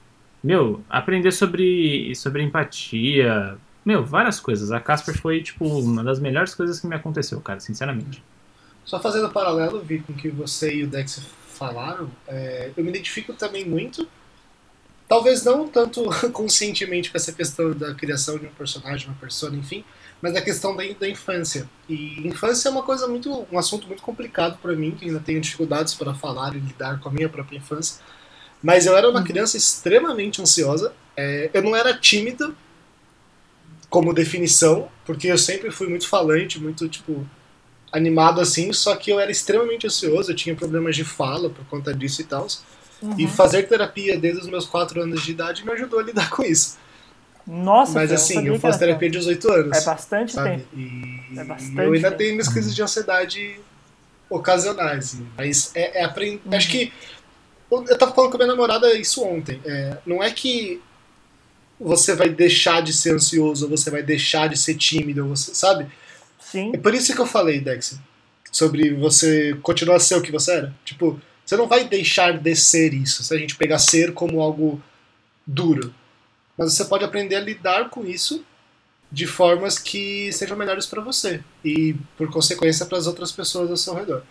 [0.46, 4.72] meu, aprender sobre, sobre empatia, meu, várias coisas.
[4.72, 8.24] A Casper foi, tipo, uma das melhores coisas que me aconteceu, cara, sinceramente.
[8.86, 11.20] Só fazendo um paralelo, vi com o que você e o Dex
[11.56, 14.08] falaram, é, eu me identifico também muito.
[15.08, 19.84] Talvez não tanto conscientemente com essa questão da criação de um personagem, uma persona, enfim,
[20.22, 21.68] mas da questão da, da infância.
[21.90, 25.42] E infância é uma coisa muito, um assunto muito complicado para mim, que ainda tenho
[25.42, 28.00] dificuldades para falar e lidar com a minha própria infância.
[28.62, 30.94] Mas eu era uma criança extremamente ansiosa.
[31.18, 32.56] é, eu não era tímido,
[33.90, 37.26] como definição, porque eu sempre fui muito falante, muito, tipo,
[37.92, 41.94] animado assim, só que eu era extremamente ansioso, eu tinha problemas de fala por conta
[41.94, 42.46] disso e tal.
[43.02, 43.16] Uhum.
[43.18, 46.44] E fazer terapia desde os meus 4 anos de idade me ajudou a lidar com
[46.44, 46.78] isso.
[47.48, 49.78] Nossa, Mas assim, eu faço era terapia de 18 anos.
[49.78, 50.50] É bastante sabe?
[50.50, 50.68] tempo.
[50.76, 52.18] E É bastante eu ainda tempo.
[52.18, 53.60] tenho minhas crises de ansiedade
[54.30, 55.14] ocasionais.
[55.14, 55.28] assim.
[55.38, 56.42] Mas é, é aprender.
[56.44, 56.56] Uhum.
[56.56, 56.92] Acho que.
[57.72, 59.60] Eu tava falando com a minha namorada isso ontem.
[59.66, 60.82] É, não é que
[61.80, 65.88] você vai deixar de ser ansioso, você vai deixar de ser tímido, você, sabe?
[66.40, 66.72] Sim.
[66.74, 68.00] É por isso que eu falei, Dex,
[68.52, 70.76] sobre você continuar a ser o que você era.
[70.86, 74.82] Tipo, você não vai deixar de ser isso, se a gente pegar ser como algo
[75.46, 75.94] duro.
[76.58, 78.44] Mas você pode aprender a lidar com isso
[79.12, 83.78] de formas que sejam melhores para você e, por consequência, para as outras pessoas ao
[83.78, 84.24] seu redor.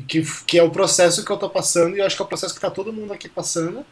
[0.00, 2.24] E que, que é o processo que eu tô passando, e eu acho que é
[2.24, 3.84] o processo que tá todo mundo aqui passando.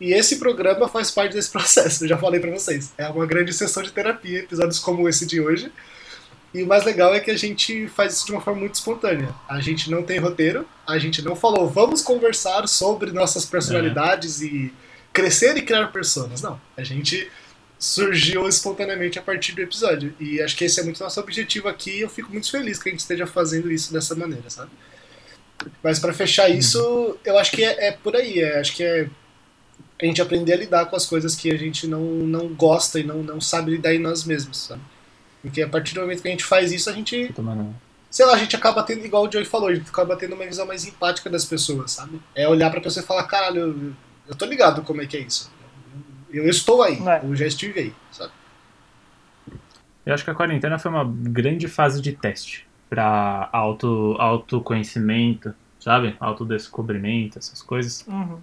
[0.00, 2.92] E esse programa faz parte desse processo, eu já falei para vocês.
[2.96, 5.72] É uma grande sessão de terapia, episódios como esse de hoje.
[6.54, 9.34] E o mais legal é que a gente faz isso de uma forma muito espontânea.
[9.48, 14.72] A gente não tem roteiro, a gente não falou, vamos conversar sobre nossas personalidades e
[15.12, 16.40] crescer e criar personas.
[16.40, 16.58] Não.
[16.76, 17.28] A gente
[17.78, 20.14] surgiu espontaneamente a partir do episódio.
[20.20, 22.88] E acho que esse é muito nosso objetivo aqui e eu fico muito feliz que
[22.88, 24.70] a gente esteja fazendo isso dessa maneira, sabe?
[25.82, 28.40] Mas para fechar isso, eu acho que é, é por aí.
[28.40, 29.08] É, acho que é
[30.00, 33.04] a gente aprender a lidar com as coisas que a gente não, não gosta e
[33.04, 34.82] não, não sabe lidar em nós mesmos, sabe?
[35.40, 37.32] Porque a partir do momento que a gente faz isso, a gente,
[38.10, 40.44] sei lá, a gente acaba tendo, igual o Joey falou, a gente acaba tendo uma
[40.44, 42.20] visão mais empática das pessoas, sabe?
[42.34, 43.92] É olhar pra pessoa e falar, caralho, eu,
[44.28, 45.50] eu tô ligado como é que é isso.
[46.30, 47.24] Eu, eu estou aí, É.
[47.24, 48.32] eu já estive aí, sabe?
[50.04, 56.16] Eu acho que a quarentena foi uma grande fase de teste pra auto, autoconhecimento, sabe?
[56.20, 58.04] Autodescobrimento, essas coisas.
[58.06, 58.38] Uhum.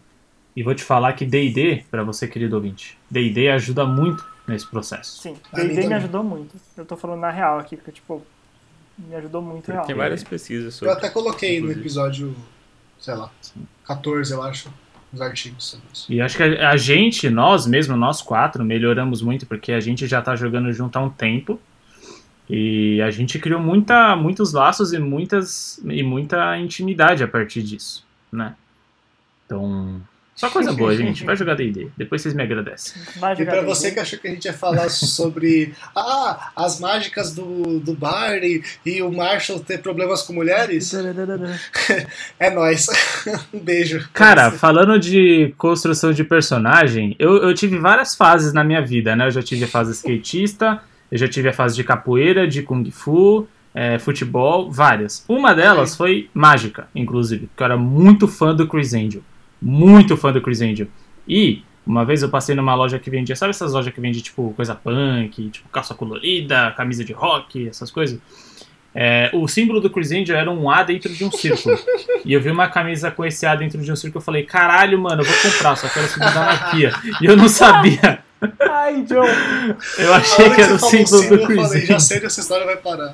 [0.56, 5.22] E vou te falar que D&D, pra você, querido ouvinte, D&D ajuda muito nesse processo.
[5.22, 5.36] Sim.
[5.54, 6.56] D&D me ajudou muito.
[6.78, 8.22] Eu tô falando na real aqui, porque, tipo,
[8.98, 9.86] me ajudou muito real.
[9.86, 10.94] Tem várias pesquisas Eu sobre.
[10.94, 11.82] até coloquei no inclusive.
[11.82, 12.36] episódio,
[13.00, 13.32] sei lá,
[13.86, 14.70] 14, eu acho,
[15.12, 16.12] os artigos sobre isso.
[16.14, 20.06] E acho que a, a gente, nós mesmo, nós quatro, melhoramos muito, porque a gente
[20.06, 21.60] já tá jogando junto há um tempo.
[22.50, 28.06] E a gente criou muita, muitos laços e, muitas, e muita intimidade a partir disso,
[28.32, 28.56] né?
[29.46, 30.02] Então,
[30.36, 31.24] só coisa boa, gente.
[31.24, 31.90] Vai jogar D&D.
[31.96, 33.02] Depois vocês me agradecem.
[33.38, 37.80] E pra você que achou que a gente ia falar sobre ah, as mágicas do,
[37.80, 40.92] do Barney e o Marshall ter problemas com mulheres,
[42.40, 42.88] é nóis.
[43.54, 44.10] um beijo.
[44.12, 49.28] Cara, falando de construção de personagem, eu, eu tive várias fases na minha vida, né?
[49.28, 50.82] Eu já tive a fase skatista,
[51.12, 55.26] eu já tive a fase de capoeira, de kung fu, é, futebol, várias.
[55.28, 59.22] Uma delas foi mágica, inclusive, porque eu era muito fã do Chris Angel.
[59.62, 60.88] Muito fã do Chris Angel.
[61.28, 64.54] E uma vez eu passei numa loja que vendia, sabe essas lojas que vendem tipo
[64.56, 68.20] coisa punk, tipo calça colorida, camisa de rock, essas coisas?
[68.96, 71.78] É, o símbolo do Chris Angel era um A dentro de um círculo.
[72.26, 74.22] E eu vi uma camisa com esse A dentro de um círculo.
[74.22, 76.94] Eu falei, caralho, mano, eu vou comprar, só quero símbolo da anarquia.
[77.22, 78.23] E eu não sabia.
[78.84, 79.28] Ai, Joe.
[79.98, 82.66] Eu achei que era o símbolo do eu Chris falei, já sei onde essa história
[82.66, 83.14] vai parar.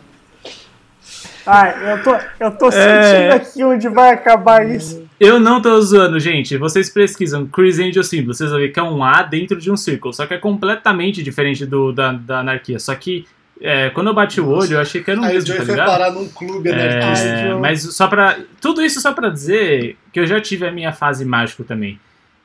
[1.45, 2.71] Ai, eu tô, eu tô É.
[2.71, 5.07] sentindo aqui onde vai acabar isso.
[5.19, 6.57] Eu não tô zoando, gente.
[6.57, 9.77] Vocês pesquisam Chris Angel símbolo, vocês vão ver que é um A dentro de um
[9.77, 10.13] círculo.
[10.13, 12.79] Só que é completamente diferente do da, da anarquia.
[12.79, 13.25] Só que
[13.61, 15.59] é, quando eu bati o olho, eu achei que era o Aí o mesmo, Joey
[15.59, 15.87] tá foi ligado?
[15.89, 17.27] parar num clube anarquista.
[17.27, 17.59] É, Joe.
[17.59, 18.37] mas só pra.
[18.61, 21.99] Tudo isso só pra dizer que eu já tive a minha fase mágico também.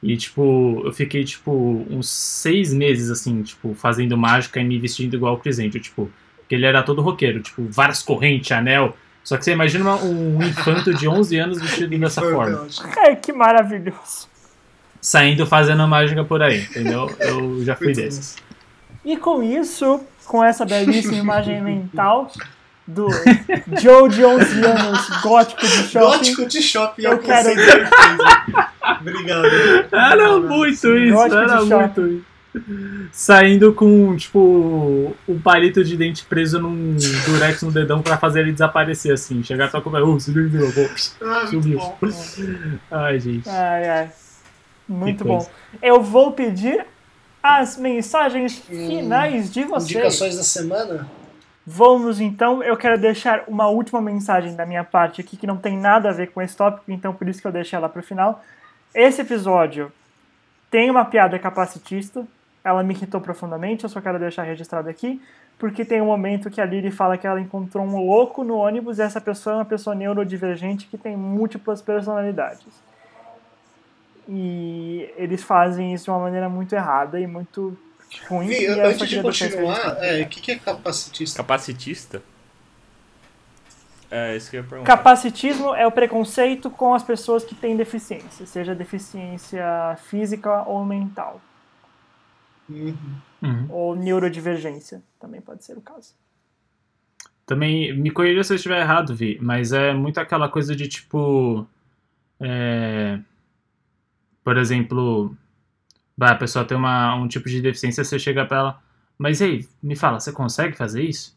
[0.07, 5.17] E, tipo, eu fiquei, tipo, uns seis meses, assim, tipo, fazendo mágica e me vestindo
[5.17, 8.95] igual o Chris Angel, tipo, porque ele era todo roqueiro, tipo, várias correntes, anel.
[9.25, 12.67] Só que você imagina uma- um infanto de 11 anos vestido dessa forma.
[12.99, 14.29] Ai, que maravilhoso.
[15.01, 17.11] Saindo fazendo mágica por aí, entendeu?
[17.19, 18.37] Eu já fui desses.
[19.05, 22.31] E com isso, com essa belíssima imagem mental
[22.87, 23.09] do
[23.81, 25.99] Joe de 11 anos, gótico de shopping.
[26.07, 28.69] Gótico de shopping é Eu o quero- conceito perfeito.
[29.01, 29.47] Obrigado.
[29.93, 32.25] Era muito isso, Gótico era muito isso.
[33.11, 36.95] Saindo com, tipo, um palito de dente preso num
[37.27, 39.43] durex no dedão pra fazer ele desaparecer, assim.
[39.43, 40.49] Chegar só como é, oh, subiu.
[41.21, 41.79] Ah, muito Sumiu.
[41.79, 41.99] bom.
[42.93, 43.49] Ai, gente.
[43.49, 44.11] Ai, ai.
[44.89, 45.45] Muito bom.
[45.83, 46.85] Eu vou pedir
[47.43, 49.91] as mensagens finais de vocês.
[49.91, 51.09] Indicações da semana?
[51.67, 55.79] Vamos então, eu quero deixar uma última mensagem da minha parte aqui que não tem
[55.79, 58.03] nada a ver com esse tópico, então por isso que eu deixei ela para o
[58.03, 58.43] final.
[58.95, 59.91] Esse episódio
[60.71, 62.27] tem uma piada capacitista,
[62.63, 65.23] ela me irritou profundamente, eu só quero deixar registrado aqui,
[65.59, 68.99] porque tem um momento que a Lily fala que ela encontrou um louco no ônibus
[68.99, 72.67] e essa pessoa é uma pessoa neurodivergente que tem múltiplas personalidades.
[74.29, 77.77] E eles fazem isso de uma maneira muito errada e muito
[78.29, 78.49] ruim.
[78.49, 80.05] Vi, e antes de continuar, registrado.
[80.05, 81.37] é, o que, que é capacitista?
[81.39, 82.23] Capacitista?
[84.11, 84.97] É, isso que eu ia perguntar.
[84.97, 89.65] Capacitismo é o preconceito com as pessoas que têm deficiência, seja deficiência
[90.09, 91.41] física ou mental,
[92.69, 92.95] Uhum.
[93.43, 93.67] Uhum.
[93.69, 96.15] ou neurodivergência, também pode ser o caso.
[97.45, 101.67] Também, me corrija se eu estiver errado, Vi, mas é muito aquela coisa de tipo.
[102.41, 103.19] é,
[104.43, 105.37] por exemplo,
[106.17, 108.83] vai, a pessoa tem uma, um tipo de deficiência, você chega pra ela,
[109.19, 111.37] mas ei, me fala, você consegue fazer isso?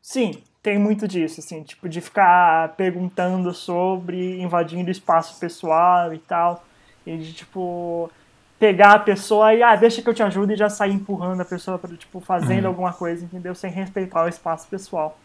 [0.00, 6.66] Sim, tem muito disso, assim, tipo, de ficar perguntando sobre, invadindo espaço pessoal e tal,
[7.04, 8.10] e de, tipo,
[8.58, 11.44] pegar a pessoa e, ah, deixa que eu te ajudo e já sair empurrando a
[11.44, 12.66] pessoa, pra, tipo, fazendo Uhum.
[12.66, 13.54] alguma coisa, entendeu?
[13.54, 15.22] Sem respeitar o espaço pessoal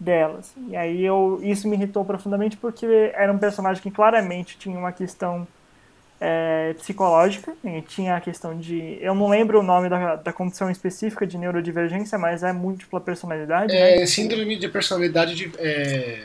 [0.00, 0.54] delas.
[0.56, 4.92] E aí eu, isso me irritou profundamente porque era um personagem que claramente tinha uma
[4.92, 5.48] questão
[6.24, 10.70] é, psicológica, e tinha a questão de, eu não lembro o nome da, da condição
[10.70, 13.96] específica de neurodivergência, mas é múltipla personalidade, né?
[14.00, 16.22] É síndrome de personalidade de, é,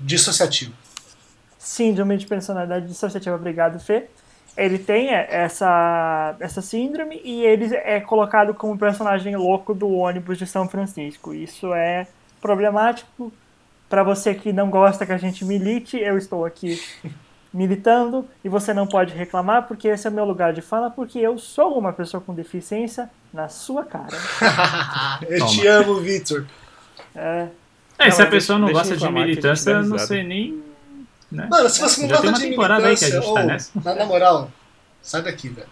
[0.00, 0.72] dissociativa.
[1.56, 4.06] síndrome de personalidade dissociativa, obrigado, Fê.
[4.56, 10.46] Ele tem essa, essa síndrome e ele é colocado como personagem louco do ônibus de
[10.46, 11.32] São Francisco.
[11.32, 12.08] Isso é
[12.40, 13.32] problemático.
[13.88, 16.80] Para você que não gosta que a gente milite, eu estou aqui
[17.52, 21.18] militando e você não pode reclamar porque esse é o meu lugar de fala, porque
[21.18, 24.16] eu sou uma pessoa com deficiência na sua cara.
[25.28, 25.50] eu Toma.
[25.50, 26.46] te amo, Victor.
[27.14, 27.48] É,
[27.98, 30.62] É, Não, se a pessoa não gosta de militância, eu não sei nem.
[31.30, 31.48] Né?
[31.50, 33.94] Mano, se você não gosta de temporada aí que a militância, tá ou, nessa.
[33.94, 34.50] na, moral,
[35.02, 35.68] sai daqui, velho.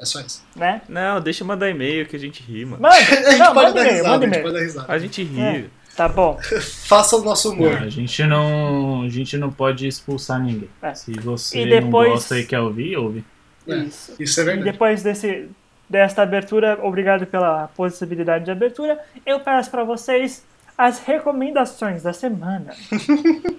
[0.00, 0.44] É só isso.
[0.54, 0.82] né?
[0.88, 2.76] Não, deixa eu mandar e-mail que a gente rima.
[2.78, 4.92] Manda, A gente não, pode manda dar risada, manda a gente pode dar risada.
[4.92, 5.40] A gente ri.
[5.40, 5.64] É.
[5.98, 6.38] Tá bom.
[6.86, 7.74] Faça o nosso humor.
[7.76, 10.70] A gente não, a gente não pode expulsar ninguém.
[10.80, 10.94] É.
[10.94, 13.24] Se você E depois- não gosta e quer ouvir, ouve.
[13.66, 14.14] É, Isso.
[14.18, 14.70] Isso é E verdade.
[14.72, 15.48] depois desse,
[15.90, 20.44] desta abertura, obrigado pela possibilidade de abertura, eu peço para vocês
[20.78, 22.72] as recomendações da semana.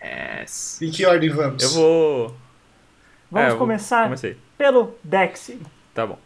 [0.00, 0.80] Yes.
[0.80, 1.60] Em que ordem vamos?
[1.62, 2.36] Eu vou.
[3.30, 4.36] Vamos É, eu começar Comecei.
[4.56, 5.50] pelo Dex.
[5.92, 6.18] Tá bom.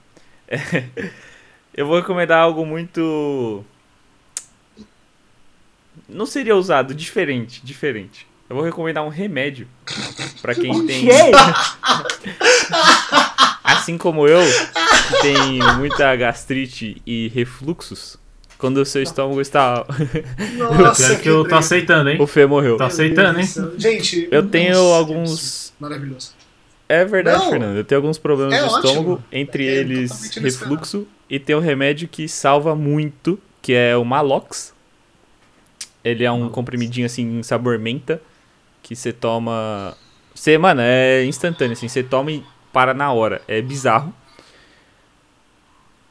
[1.74, 3.64] Eu vou recomendar algo muito.
[6.12, 8.26] Não seria usado, diferente, diferente.
[8.48, 9.66] Eu vou recomendar um remédio
[10.42, 11.08] pra quem tem,
[13.64, 14.40] assim como eu,
[15.08, 18.20] que tem muita gastrite e refluxos.
[18.58, 19.84] Quando o seu estômago está.
[20.56, 22.16] Nossa, que eu tô aceitando, hein?
[22.20, 22.76] o Fê morreu.
[22.76, 23.48] Tá aceitando, hein?
[23.76, 25.72] Gente, Eu tenho nossa, alguns.
[25.80, 26.30] Maravilhoso.
[26.88, 27.50] É verdade, Não.
[27.50, 27.76] Fernando.
[27.76, 28.78] Eu tenho alguns problemas É de ótimo.
[28.78, 34.04] estômago, entre É eles refluxo, e tem um remédio que salva muito, que é o
[34.04, 34.72] Malox.
[36.04, 36.54] Ele é um Malox.
[36.54, 38.20] comprimidinho assim, em sabor menta,
[38.82, 39.96] que você toma.
[40.34, 42.42] Você, mano, é instantâneo, assim, você toma e
[42.72, 43.42] para na hora.
[43.46, 44.12] É bizarro.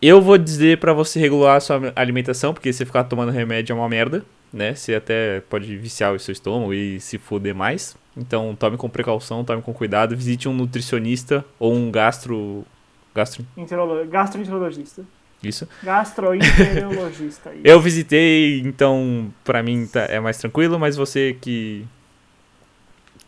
[0.01, 3.75] Eu vou dizer pra você regular a sua alimentação, porque você ficar tomando remédio é
[3.75, 4.73] uma merda, né?
[4.73, 7.95] Você até pode viciar o seu estômago e se foder mais.
[8.17, 12.65] Então tome com precaução, tome com cuidado, visite um nutricionista ou um gastro.
[13.13, 13.45] Gastro.
[13.57, 15.03] Enterolo- Gastroenterologista.
[15.43, 15.67] Isso.
[15.83, 17.49] Gastroenterologista.
[17.55, 17.61] isso.
[17.63, 21.85] Eu visitei, então pra mim tá- é mais tranquilo, mas você que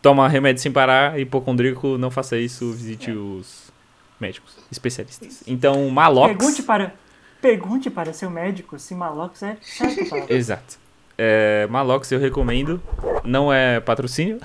[0.00, 3.72] toma remédio sem parar, hipocondríaco, não faça isso, visite os
[4.20, 5.42] médicos, especialistas.
[5.46, 6.36] Então, Malox.
[6.36, 6.94] Pergunte para,
[7.40, 10.78] pergunte para seu médico se Malox é certo para Exato.
[11.16, 12.82] É, Malox eu recomendo.
[13.24, 14.40] Não é patrocínio.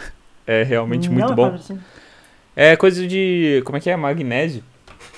[0.45, 1.49] É realmente muito Não é bom.
[1.51, 1.83] patrocínio.
[2.55, 3.61] É coisa de.
[3.65, 3.95] Como é que é?
[3.95, 4.63] Magnésio?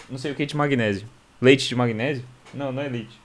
[0.10, 1.08] Não sei o que de magnésio.
[1.42, 2.24] Leite de magnésio?
[2.54, 3.20] Não, não é leite.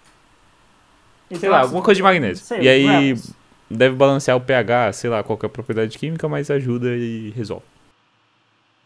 [1.35, 2.45] Sei lá, alguma coisa de magnésio.
[2.45, 3.35] Sei, e aí Grams.
[3.71, 7.31] deve balancear o pH, sei lá, qual que é a propriedade química, mas ajuda e
[7.31, 7.65] resolve.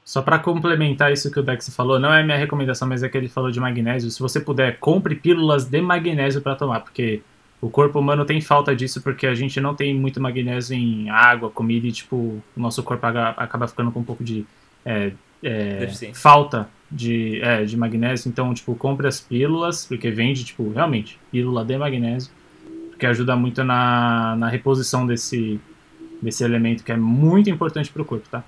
[0.05, 3.17] Só pra complementar isso que o Dex falou, não é minha recomendação, mas é que
[3.17, 4.11] ele falou de magnésio.
[4.11, 7.23] Se você puder, compre pílulas de magnésio pra tomar, porque
[7.61, 11.51] o corpo humano tem falta disso, porque a gente não tem muito magnésio em água,
[11.51, 14.47] comida, e tipo, o nosso corpo acaba ficando com um pouco de
[14.85, 15.13] é,
[15.43, 18.29] é, falta de, é, de magnésio.
[18.29, 22.31] Então, tipo, compre as pílulas, porque vende, tipo, realmente, pílula de magnésio,
[22.91, 25.61] porque ajuda muito na, na reposição desse,
[26.21, 28.43] desse elemento que é muito importante pro corpo, tá?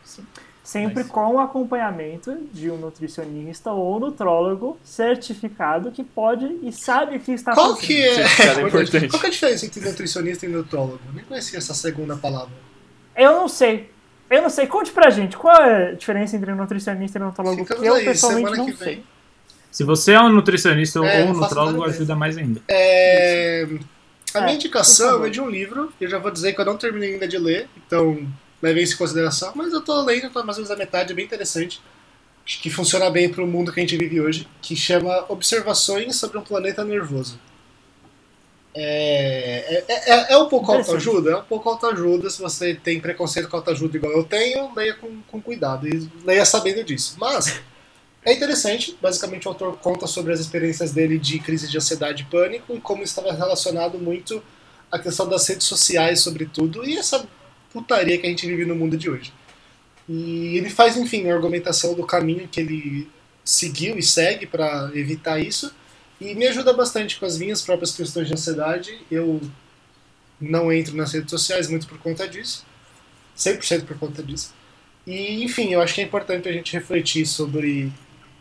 [0.64, 7.16] Sempre Mas- com o acompanhamento de um nutricionista ou nutrólogo certificado que pode e sabe
[7.16, 7.86] o que está Qual fazendo.
[7.86, 9.08] que é, é importante.
[9.08, 11.00] Qual que é a diferença entre nutricionista e nutrólogo?
[11.08, 12.54] Eu nem conhecia essa segunda palavra.
[13.16, 13.90] Eu não sei.
[14.34, 14.66] Eu não sei.
[14.66, 18.50] Conte pra gente qual é a diferença entre nutricionista e nutrólogo, porque eu aí, pessoalmente
[18.50, 18.94] semana não que vem.
[18.94, 19.04] sei.
[19.70, 22.60] Se você é um nutricionista ou É, um não faço nutrólogo, ajuda mais ainda.
[22.68, 23.66] É,
[24.34, 25.92] a É, minha por indicação é de um livro.
[26.00, 28.26] Eu já vou dizer que eu não terminei ainda de ler, então
[28.62, 29.52] levem isso em consideração.
[29.54, 31.80] Mas eu tô lendo, tô mais ou menos a metade, é bem interessante.
[32.44, 36.38] que funciona bem para o mundo que a gente vive hoje, que chama Observações sobre
[36.38, 37.38] um Planeta Nervoso.
[38.74, 41.30] É, é, é, é um pouco autoajuda?
[41.30, 42.30] É um pouco autoajuda.
[42.30, 46.44] Se você tem preconceito com autoajuda igual eu tenho, leia com, com cuidado e leia
[46.44, 47.16] sabendo disso.
[47.18, 47.60] Mas
[48.24, 48.96] é interessante.
[49.00, 52.80] Basicamente, o autor conta sobre as experiências dele de crise de ansiedade e pânico e
[52.80, 54.42] como estava relacionado muito
[54.90, 57.26] à questão das redes sociais, sobretudo, e essa
[57.72, 59.32] putaria que a gente vive no mundo de hoje.
[60.08, 63.08] E ele faz, enfim, a argumentação do caminho que ele
[63.44, 65.74] seguiu e segue para evitar isso.
[66.22, 69.00] E me ajuda bastante com as minhas próprias questões de ansiedade.
[69.10, 69.40] Eu
[70.40, 72.64] não entro nas redes sociais muito por conta disso.
[73.36, 74.54] 100% por conta disso.
[75.04, 77.92] E, enfim, eu acho que é importante a gente refletir sobre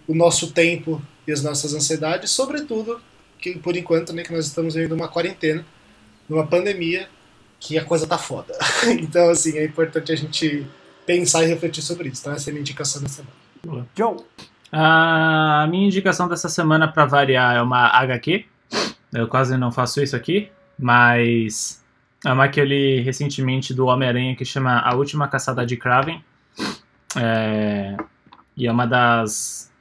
[0.08, 3.02] o nosso tempo e as nossas ansiedades, sobretudo
[3.40, 5.66] que por enquanto, né, que nós estamos vivendo uma quarentena,
[6.30, 7.10] numa pandemia,
[7.60, 8.56] que a coisa tá foda.
[9.02, 10.68] então, assim, é importante a gente
[11.04, 12.22] pensar e refletir sobre isso.
[12.22, 13.88] Então, essa é a minha indicação da semana.
[13.96, 14.18] Joe.
[14.72, 18.46] A minha indicação dessa semana, para variar, é uma HQ.
[19.14, 20.50] Eu quase não faço isso aqui,
[20.80, 21.84] mas
[22.26, 26.24] é uma que eu li recentemente do Homem-Aranha que chama A Última Caçada de Kraven.
[27.18, 27.98] É...
[28.56, 29.72] E é uma das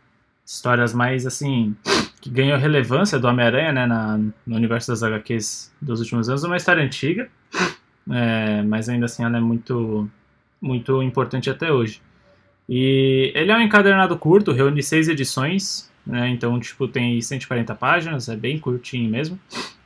[0.44, 1.76] histórias mais, assim,
[2.20, 6.42] que ganhou relevância do Homem-Aranha, né, na, no universo das HQs dos últimos anos.
[6.42, 7.30] Uma história antiga,
[8.10, 8.62] é...
[8.62, 10.10] mas ainda assim ela é muito,
[10.60, 12.02] muito importante até hoje.
[12.70, 16.28] E ele é um encadernado curto, reúne seis edições, né?
[16.28, 19.36] Então, tipo, tem 140 páginas, é bem curtinho mesmo.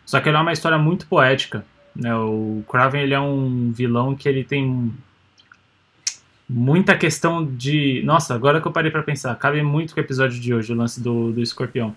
[0.05, 1.65] Só que ele é uma história muito poética,
[1.97, 2.15] né?
[2.15, 4.93] O Kraven, ele é um vilão que ele tem
[6.47, 8.03] muita questão de...
[8.05, 10.77] Nossa, agora que eu parei para pensar, cabe muito com o episódio de hoje, o
[10.77, 11.97] lance do, do escorpião.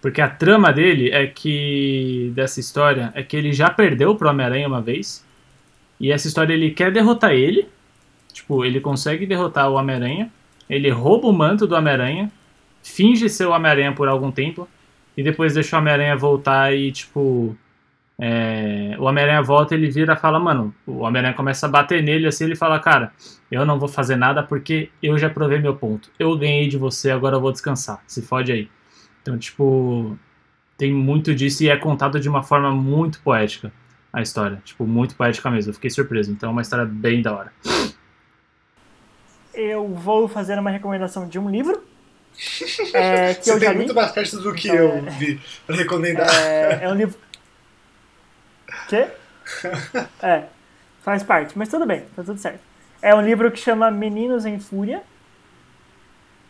[0.00, 4.68] Porque a trama dele é que, dessa história, é que ele já perdeu pro Homem-Aranha
[4.68, 5.26] uma vez,
[5.98, 7.66] e essa história ele quer derrotar ele,
[8.32, 10.30] Tipo, ele consegue derrotar o Homem-Aranha,
[10.68, 12.30] ele rouba o manto do Homem-Aranha,
[12.82, 14.68] finge ser o Homem-Aranha por algum tempo,
[15.16, 17.56] e depois deixa o Homem-Aranha voltar e, tipo.
[18.22, 22.26] É, o Homem-Aranha volta ele vira e fala, mano, o Homem-Aranha começa a bater nele
[22.26, 23.12] assim, ele fala, cara,
[23.50, 26.10] eu não vou fazer nada porque eu já provei meu ponto.
[26.18, 28.02] Eu ganhei de você, agora eu vou descansar.
[28.06, 28.68] Se fode aí.
[29.22, 30.18] Então, tipo,
[30.76, 33.72] tem muito disso e é contado de uma forma muito poética
[34.12, 34.60] a história.
[34.64, 35.70] Tipo, muito poética mesmo.
[35.70, 36.30] Eu fiquei surpreso.
[36.30, 37.52] Então é uma história bem da hora
[39.54, 41.82] eu vou fazer uma recomendação de um livro.
[42.94, 43.78] É, que Você eu tem já li.
[43.78, 46.28] muito mais perto do que Então, eu é- vi pra recomendar.
[46.34, 47.18] É, é um livro.
[48.88, 49.08] Quê?
[50.22, 50.44] É,
[51.02, 52.60] faz parte, mas tudo bem, tá tudo certo.
[53.02, 55.02] É um livro que chama Meninos em Fúria,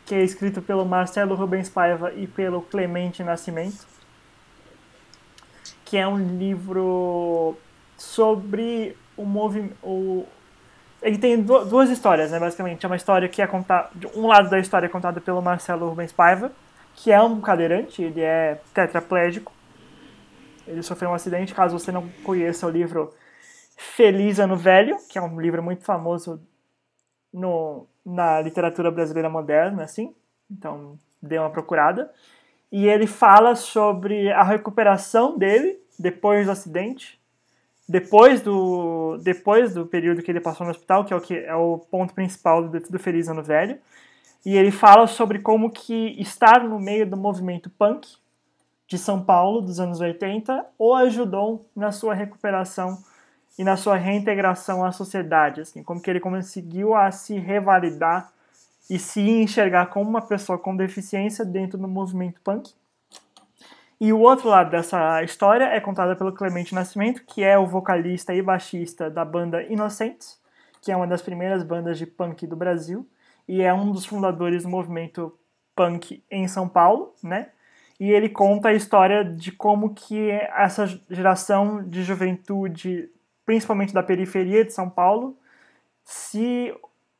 [0.07, 3.86] que é escrito pelo Marcelo Rubens Paiva e pelo Clemente Nascimento,
[5.84, 7.57] que é um livro
[7.96, 9.74] sobre o movimento.
[11.03, 12.84] Ele tem du- duas histórias, né, basicamente.
[12.84, 13.90] É uma história que é contada.
[14.14, 16.53] Um lado da história é contada pelo Marcelo Rubens Paiva,
[16.94, 19.53] que é um cadeirante, ele é tetraplégico.
[20.66, 23.14] Ele sofreu um acidente, caso você não conheça o livro
[23.76, 26.40] Feliz Ano Velho, que é um livro muito famoso
[27.32, 30.14] no, na literatura brasileira moderna, assim.
[30.51, 32.11] Então, dê uma procurada.
[32.70, 37.19] E ele fala sobre a recuperação dele depois do acidente,
[37.91, 41.55] depois do, depois do período que ele passou no hospital, que é o, que é
[41.57, 43.80] o ponto principal do, do Feliz Ano Velho.
[44.47, 48.07] E ele fala sobre como que estar no meio do movimento punk
[48.86, 52.97] de São Paulo dos anos 80 o ajudou na sua recuperação
[53.59, 58.32] e na sua reintegração à sociedade, assim, como que ele conseguiu a se revalidar
[58.88, 62.72] e se enxergar como uma pessoa com deficiência dentro do movimento punk.
[64.01, 68.32] E o outro lado dessa história é contada pelo Clemente Nascimento, que é o vocalista
[68.32, 70.40] e baixista da banda Inocentes,
[70.80, 73.07] que é uma das primeiras bandas de punk do Brasil
[73.46, 75.38] e é um dos fundadores do movimento
[75.76, 77.51] punk em São Paulo, né?
[77.98, 83.11] E ele conta a história de como que essa geração de juventude,
[83.44, 85.36] principalmente da periferia de São Paulo,
[86.03, 86.74] se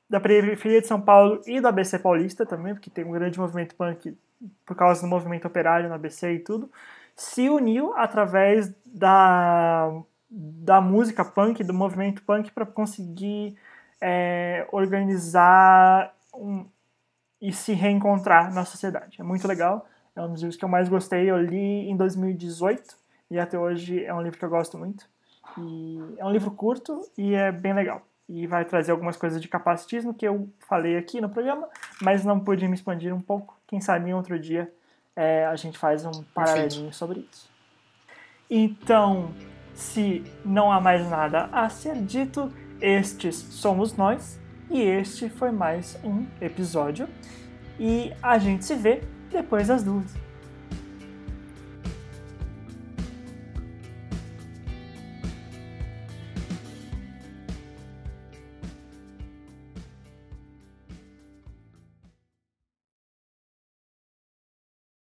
[0.09, 3.75] da periferia de São Paulo e do ABC Paulista também, porque tem um grande movimento
[3.75, 4.17] punk
[4.65, 6.71] por causa do movimento operário no ABC e tudo,
[7.15, 9.93] se uniu através da,
[10.29, 13.57] da música punk, do movimento punk, para conseguir
[14.01, 16.67] é, organizar um,
[17.41, 19.21] e se reencontrar na sociedade.
[19.21, 21.31] É muito legal, é um dos livros que eu mais gostei.
[21.31, 22.97] Eu li em 2018
[23.31, 25.07] e até hoje é um livro que eu gosto muito.
[25.59, 28.03] E é um livro curto e é bem legal.
[28.29, 31.69] E vai trazer algumas coisas de capacitismo que eu falei aqui no programa,
[32.01, 33.60] mas não pude me expandir um pouco.
[33.71, 34.69] Quem sabe em outro dia
[35.15, 37.49] é, a gente faz um paralelinho sobre isso.
[38.51, 39.33] Então,
[39.73, 45.97] se não há mais nada a ser dito, estes somos nós e este foi mais
[46.03, 47.09] um episódio.
[47.79, 50.30] e a gente se vê depois das duas.